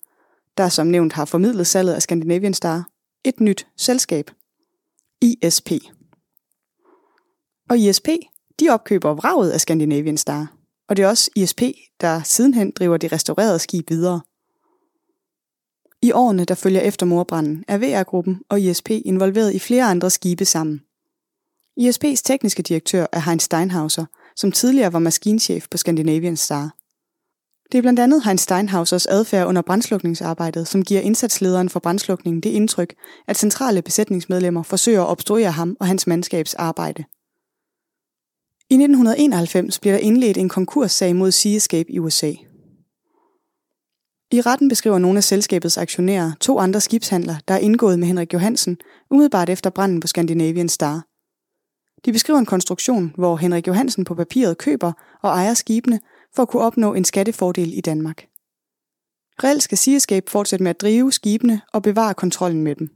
der 0.57 0.69
som 0.69 0.87
nævnt 0.87 1.13
har 1.13 1.25
formidlet 1.25 1.67
salget 1.67 1.95
af 1.95 2.03
Scandinavian 2.03 2.55
Star, 2.55 2.89
et 3.25 3.41
nyt 3.41 3.67
selskab, 3.77 4.31
ISP. 5.21 5.71
Og 7.71 7.79
ISP, 7.79 8.09
de 8.61 8.69
opkøber 8.71 9.15
vraget 9.15 9.51
af 9.51 9.61
Scandinavian 9.61 10.17
Star, 10.17 10.53
og 10.89 10.97
det 10.97 11.03
er 11.03 11.09
også 11.09 11.31
ISP, 11.37 11.63
der 12.01 12.23
sidenhen 12.23 12.71
driver 12.71 12.97
det 12.97 13.13
restaurerede 13.13 13.59
skib 13.59 13.91
videre. 13.91 14.21
I 16.03 16.13
årene, 16.13 16.45
der 16.45 16.55
følger 16.55 16.81
efter 16.81 17.07
morbranden, 17.07 17.65
er 17.69 17.79
VR-gruppen 17.79 18.43
og 18.49 18.61
ISP 18.61 18.91
involveret 18.91 19.55
i 19.55 19.59
flere 19.59 19.85
andre 19.85 20.11
skibe 20.11 20.45
sammen. 20.45 20.83
ISP's 21.81 22.23
tekniske 22.25 22.63
direktør 22.63 23.07
er 23.13 23.21
Heinz 23.21 23.43
Steinhauser, 23.43 24.05
som 24.37 24.53
tidligere 24.53 24.93
var 24.93 24.99
maskinchef 24.99 25.67
på 25.71 25.77
Scandinavian 25.77 26.37
Star. 26.37 26.75
Det 27.73 27.79
er 27.79 27.83
blandt 27.83 28.01
andet 28.01 28.25
Heinz 28.25 28.41
Steinhausers 28.41 29.07
adfærd 29.07 29.47
under 29.47 29.63
brandslukningsarbejdet, 29.63 30.69
som 30.69 30.83
giver 30.83 31.01
indsatslederen 31.01 31.69
for 31.69 31.81
brandslukningen 31.81 32.43
det 32.43 32.51
indtryk, 32.51 32.95
at 33.27 33.37
centrale 33.37 33.83
besætningsmedlemmer 33.83 34.63
forsøger 34.63 35.03
at 35.03 35.09
obstruere 35.09 35.51
ham 35.51 35.77
og 35.81 35.87
hans 35.87 36.07
mandskabs 36.07 36.55
arbejde. 36.55 37.05
I 38.71 38.75
1991 38.75 39.79
bliver 39.79 39.95
der 39.95 40.01
indledt 40.01 40.37
en 40.37 40.49
konkurssag 40.49 41.17
mod 41.17 41.31
Seascape 41.31 41.91
i 41.91 41.99
USA. 41.99 42.33
I 44.33 44.41
retten 44.41 44.69
beskriver 44.69 44.99
nogle 44.99 45.17
af 45.17 45.25
selskabets 45.25 45.79
aktionærer 45.79 46.33
to 46.41 46.59
andre 46.59 46.81
skibshandler, 46.81 47.37
der 47.49 47.55
er 47.55 47.59
indgået 47.59 47.99
med 47.99 48.07
Henrik 48.07 48.33
Johansen, 48.33 48.77
umiddelbart 49.11 49.51
efter 49.51 49.71
branden 49.71 50.01
på 50.01 50.07
Scandinavian 50.07 50.69
Star– 50.69 51.03
de 52.05 52.13
beskriver 52.13 52.39
en 52.39 52.47
konstruktion, 52.47 53.13
hvor 53.17 53.37
Henrik 53.37 53.67
Johansen 53.67 54.05
på 54.05 54.15
papiret 54.15 54.59
køber 54.59 54.93
og 55.23 55.31
ejer 55.31 55.55
skibene 55.55 56.01
for 56.37 56.43
at 56.43 56.49
kunne 56.49 56.63
opnå 56.63 56.95
en 56.95 57.05
skattefordel 57.05 57.79
i 57.79 57.81
Danmark. 57.81 58.27
Reelt 59.45 59.63
skal 59.63 59.79
Seascape 59.79 60.31
fortsætte 60.31 60.63
med 60.63 60.71
at 60.71 60.81
drive 60.81 61.13
skibene 61.13 61.61
og 61.73 61.83
bevare 61.83 62.15
kontrollen 62.15 62.63
med 62.63 62.75
dem. 62.75 62.89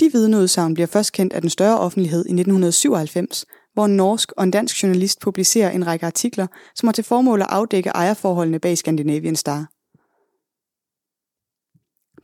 De 0.00 0.12
vidneudsagn 0.12 0.74
bliver 0.74 0.86
først 0.86 1.12
kendt 1.12 1.32
af 1.32 1.40
den 1.40 1.50
større 1.50 1.78
offentlighed 1.78 2.18
i 2.18 2.32
1997, 2.32 3.44
hvor 3.74 3.84
en 3.84 3.96
norsk 3.96 4.32
og 4.32 4.44
en 4.44 4.50
dansk 4.50 4.82
journalist 4.82 5.20
publicerer 5.20 5.70
en 5.70 5.86
række 5.86 6.06
artikler, 6.06 6.46
som 6.74 6.86
har 6.86 6.92
til 6.92 7.04
formål 7.04 7.40
at 7.40 7.46
afdække 7.50 7.90
ejerforholdene 7.90 8.58
bag 8.58 8.78
Scandinavian 8.78 9.36
Star. 9.36 9.71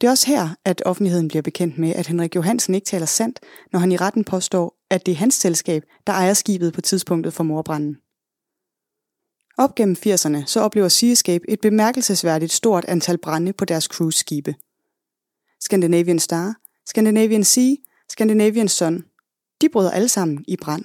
Det 0.01 0.07
er 0.07 0.11
også 0.11 0.27
her, 0.27 0.49
at 0.65 0.83
offentligheden 0.87 1.29
bliver 1.29 1.43
bekendt 1.43 1.79
med, 1.79 1.95
at 1.95 2.07
Henrik 2.07 2.37
Johansen 2.37 2.75
ikke 2.75 2.85
taler 2.85 3.07
sandt, 3.07 3.41
når 3.73 3.81
han 3.81 3.93
i 3.93 3.97
retten 3.97 4.25
påstår, 4.25 4.77
at 4.91 5.07
det 5.07 5.13
er 5.13 5.17
hans 5.17 5.35
selskab, 5.35 5.83
der 6.07 6.13
ejer 6.13 6.35
skibet 6.35 6.73
på 6.73 6.81
tidspunktet 6.81 7.33
for 7.33 7.45
morbranden. 7.45 7.97
Op 9.59 9.75
gennem 9.75 9.97
80'erne 10.07 10.47
så 10.47 10.61
oplever 10.61 10.89
Seascape 10.89 11.51
et 11.51 11.61
bemærkelsesværdigt 11.61 12.53
stort 12.53 12.85
antal 12.85 13.19
brænde 13.19 13.53
på 13.53 13.65
deres 13.65 13.85
cruise-skibe. 13.85 14.55
Scandinavian 15.61 16.19
Star, 16.19 16.55
Scandinavian 16.87 17.45
Sea, 17.45 17.75
Scandinavian 18.09 18.69
Sun, 18.69 19.05
de 19.61 19.69
bryder 19.69 19.91
alle 19.91 20.09
sammen 20.09 20.45
i 20.49 20.57
brand. 20.57 20.85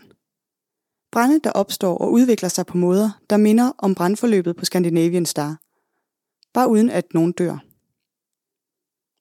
Brænde, 1.11 1.39
der 1.43 1.51
opstår 1.51 1.97
og 1.97 2.11
udvikler 2.11 2.49
sig 2.49 2.65
på 2.65 2.77
måder, 2.77 3.21
der 3.29 3.37
minder 3.37 3.71
om 3.77 3.95
brandforløbet 3.95 4.55
på 4.55 4.65
Scandinavian 4.65 5.25
Star. 5.25 5.57
Bare 6.53 6.69
uden 6.69 6.89
at 6.89 7.13
nogen 7.13 7.31
dør. 7.31 7.72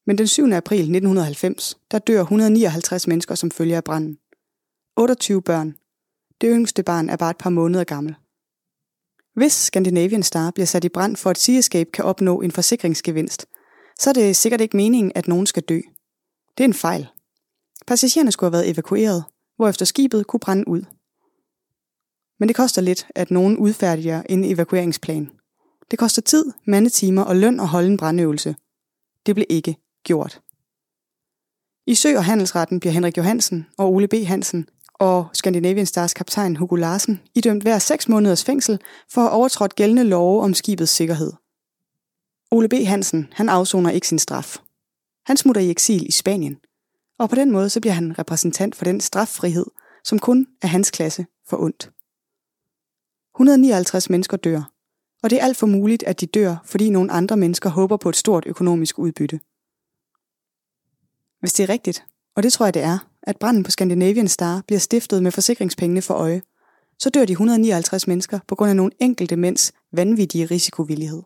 Men 0.07 0.19
den 0.19 0.27
7. 0.27 0.53
april 0.53 0.81
1990, 0.81 1.79
der 1.91 1.99
dør 1.99 2.21
159 2.21 3.07
mennesker 3.07 3.35
som 3.35 3.51
følge 3.51 3.77
af 3.77 3.85
branden. 3.85 4.19
28 4.97 5.43
børn. 5.43 5.75
Det 6.41 6.51
yngste 6.53 6.83
barn 6.83 7.09
er 7.09 7.17
bare 7.17 7.31
et 7.31 7.39
par 7.39 7.51
måneder 7.51 7.85
gammel. 7.85 8.15
Hvis 9.35 9.53
Scandinavian 9.53 10.23
Star 10.23 10.51
bliver 10.51 10.67
sat 10.67 10.85
i 10.85 10.89
brand 10.89 11.17
for 11.17 11.31
at 11.31 11.39
Seascape 11.39 11.91
kan 11.91 12.05
opnå 12.05 12.41
en 12.41 12.51
forsikringsgevinst, 12.51 13.47
så 13.99 14.11
er 14.11 14.15
det 14.15 14.37
sikkert 14.37 14.61
ikke 14.61 14.77
meningen, 14.77 15.13
at 15.15 15.29
nogen 15.29 15.47
skal 15.47 15.63
dø. 15.63 15.81
Det 16.59 16.65
er 16.65 16.69
en 16.69 16.75
fejl. 16.75 17.09
Passagererne 17.87 18.33
skulle 18.33 18.49
have 18.49 18.59
været 18.59 18.71
evakueret, 18.71 19.25
hvorefter 19.57 19.85
skibet 19.85 20.27
kunne 20.27 20.41
brænde 20.41 20.69
ud. 20.69 20.83
Men 22.39 22.49
det 22.49 22.57
koster 22.57 22.83
lidt, 22.83 23.07
at 23.15 23.31
nogen 23.31 23.57
udfærdiger 23.57 24.23
en 24.29 24.45
evakueringsplan. 24.45 25.31
Det 25.91 25.99
koster 25.99 26.23
tid, 26.23 26.45
mandetimer 26.67 27.23
og 27.23 27.37
løn 27.37 27.61
at 27.61 27.69
holde 27.69 27.89
en 27.89 27.97
brandøvelse. 27.97 28.57
Det 29.27 29.35
blev 29.35 29.47
ikke 29.49 29.77
gjort. 30.03 30.41
I 31.87 31.95
Sø- 31.95 32.17
og 32.17 32.25
Handelsretten 32.25 32.81
bliver 32.81 32.93
Henrik 32.93 33.17
Johansen 33.17 33.67
og 33.79 33.93
Ole 33.93 34.09
B. 34.09 34.15
Hansen 34.27 34.69
og 34.95 35.29
Scandinavian 35.33 35.87
Stars 35.87 36.15
kaptajn 36.15 36.57
Hugo 36.57 36.77
Larsen 36.77 37.21
idømt 37.35 37.63
hver 37.63 37.79
6 37.79 38.09
måneders 38.09 38.45
fængsel 38.45 38.79
for 39.11 39.21
at 39.21 39.33
overtrådt 39.33 39.75
gældende 39.75 40.05
love 40.05 40.43
om 40.43 40.55
skibets 40.55 40.93
sikkerhed. 40.93 41.33
Ole 42.51 42.69
B. 42.69 42.73
Hansen, 42.87 43.29
han 43.33 43.49
afsoner 43.49 43.91
ikke 43.91 44.09
sin 44.09 44.19
straf. 44.19 44.57
Han 45.27 45.37
smutter 45.37 45.63
i 45.63 45.71
eksil 45.71 46.09
i 46.09 46.11
Spanien, 46.11 46.57
og 47.19 47.31
på 47.31 47.37
den 47.37 47.51
måde 47.51 47.71
så 47.71 47.81
bliver 47.81 47.95
han 47.95 48.19
repræsentant 48.19 48.75
for 48.75 48.85
den 48.85 49.01
straffrihed, 49.01 49.67
som 50.05 50.19
kun 50.19 50.47
er 50.63 50.67
hans 50.67 50.91
klasse 50.91 51.27
for 51.49 51.57
ondt. 51.57 51.91
159 53.35 54.11
mennesker 54.11 54.37
dør, 54.37 54.63
og 55.23 55.31
det 55.31 55.41
er 55.41 55.45
alt 55.45 55.57
for 55.57 55.67
muligt, 55.67 56.03
at 56.03 56.21
de 56.21 56.27
dør, 56.27 56.57
fordi 56.65 56.91
nogle 56.91 57.13
andre 57.13 57.37
mennesker 57.37 57.71
håber 57.71 57.97
på 57.97 58.09
et 58.09 58.17
stort 58.17 58.45
økonomisk 58.47 58.99
udbytte. 58.99 59.41
Hvis 61.43 61.53
det 61.53 61.63
er 61.63 61.69
rigtigt, 61.69 62.05
og 62.37 62.43
det 62.43 62.53
tror 62.53 62.67
jeg 62.67 62.75
det 62.75 62.83
er, 62.83 62.99
at 63.23 63.37
branden 63.37 63.63
på 63.63 63.71
Scandinavian 63.71 64.29
Star 64.29 64.63
bliver 64.67 64.81
stiftet 64.81 65.23
med 65.23 65.31
forsikringspengene 65.33 66.03
for 66.03 66.15
øje, 66.15 66.43
så 66.99 67.11
dør 67.11 67.25
de 67.25 67.33
159 67.33 68.07
mennesker 68.07 68.39
på 68.49 68.55
grund 68.55 68.71
af 68.71 68.77
nogle 68.77 68.93
enkelte 69.01 69.37
mænds 69.37 69.73
vanvittige 69.93 70.47
risikovillighed. 70.47 71.23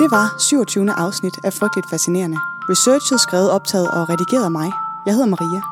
Det 0.00 0.08
var 0.16 0.26
27. 0.38 0.90
afsnit 0.90 1.36
af 1.44 1.52
Frygteligt 1.52 1.90
Fascinerende. 1.90 2.38
Researchet, 2.70 3.20
skrevet, 3.20 3.50
optaget 3.50 3.88
og 3.90 4.08
redigeret 4.10 4.44
af 4.44 4.50
mig. 4.50 4.70
Jeg 5.06 5.14
hedder 5.14 5.30
Maria. 5.34 5.62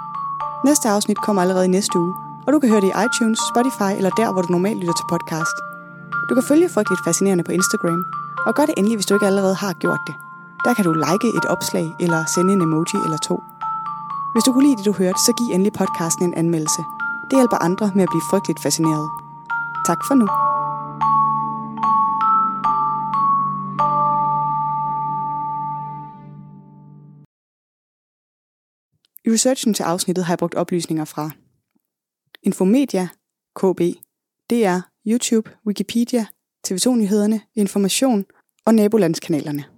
Næste 0.68 0.88
afsnit 0.88 1.18
kommer 1.26 1.42
allerede 1.42 1.64
i 1.64 1.74
næste 1.76 1.98
uge, 1.98 2.14
og 2.46 2.52
du 2.52 2.58
kan 2.58 2.68
høre 2.70 2.80
det 2.80 2.92
i 2.92 2.98
iTunes, 3.06 3.38
Spotify 3.52 3.92
eller 3.98 4.10
der, 4.10 4.32
hvor 4.32 4.42
du 4.42 4.48
normalt 4.52 4.80
lytter 4.80 4.96
til 4.98 5.10
podcast. 5.14 5.56
Du 6.28 6.34
kan 6.34 6.44
følge 6.50 6.68
Frygteligt 6.68 7.04
Fascinerende 7.04 7.44
på 7.44 7.52
Instagram, 7.52 8.04
og 8.46 8.54
gør 8.54 8.66
det 8.66 8.74
endelig, 8.76 8.96
hvis 8.96 9.06
du 9.06 9.14
ikke 9.14 9.26
allerede 9.26 9.54
har 9.54 9.72
gjort 9.72 10.00
det. 10.06 10.14
Der 10.68 10.74
kan 10.74 10.84
du 10.84 10.92
like 10.92 11.28
et 11.38 11.46
opslag 11.54 11.86
eller 12.00 12.24
sende 12.34 12.52
en 12.52 12.62
emoji 12.62 12.98
eller 13.04 13.18
to. 13.28 13.36
Hvis 14.34 14.44
du 14.44 14.52
kunne 14.52 14.66
lide 14.66 14.76
det, 14.76 14.84
du 14.86 14.92
hørte, 14.92 15.18
så 15.26 15.32
giv 15.38 15.54
endelig 15.54 15.72
podcasten 15.72 16.24
en 16.24 16.34
anmeldelse. 16.34 16.82
Det 17.28 17.38
hjælper 17.38 17.56
andre 17.56 17.92
med 17.94 18.02
at 18.02 18.08
blive 18.12 18.28
frygteligt 18.30 18.62
fascineret. 18.62 19.08
Tak 19.86 20.00
for 20.06 20.14
nu. 20.14 20.26
I 29.24 29.28
researchen 29.34 29.74
til 29.74 29.82
afsnittet 29.82 30.24
har 30.24 30.32
jeg 30.32 30.38
brugt 30.38 30.54
oplysninger 30.54 31.04
fra 31.04 31.30
Infomedia, 32.42 33.08
KB, 33.56 33.80
DR, 34.50 34.78
YouTube, 35.06 35.50
Wikipedia, 35.66 36.26
TV2-nyhederne, 36.66 37.40
Information 37.54 38.24
og 38.64 38.74
nabolandskanalerne. 38.74 39.77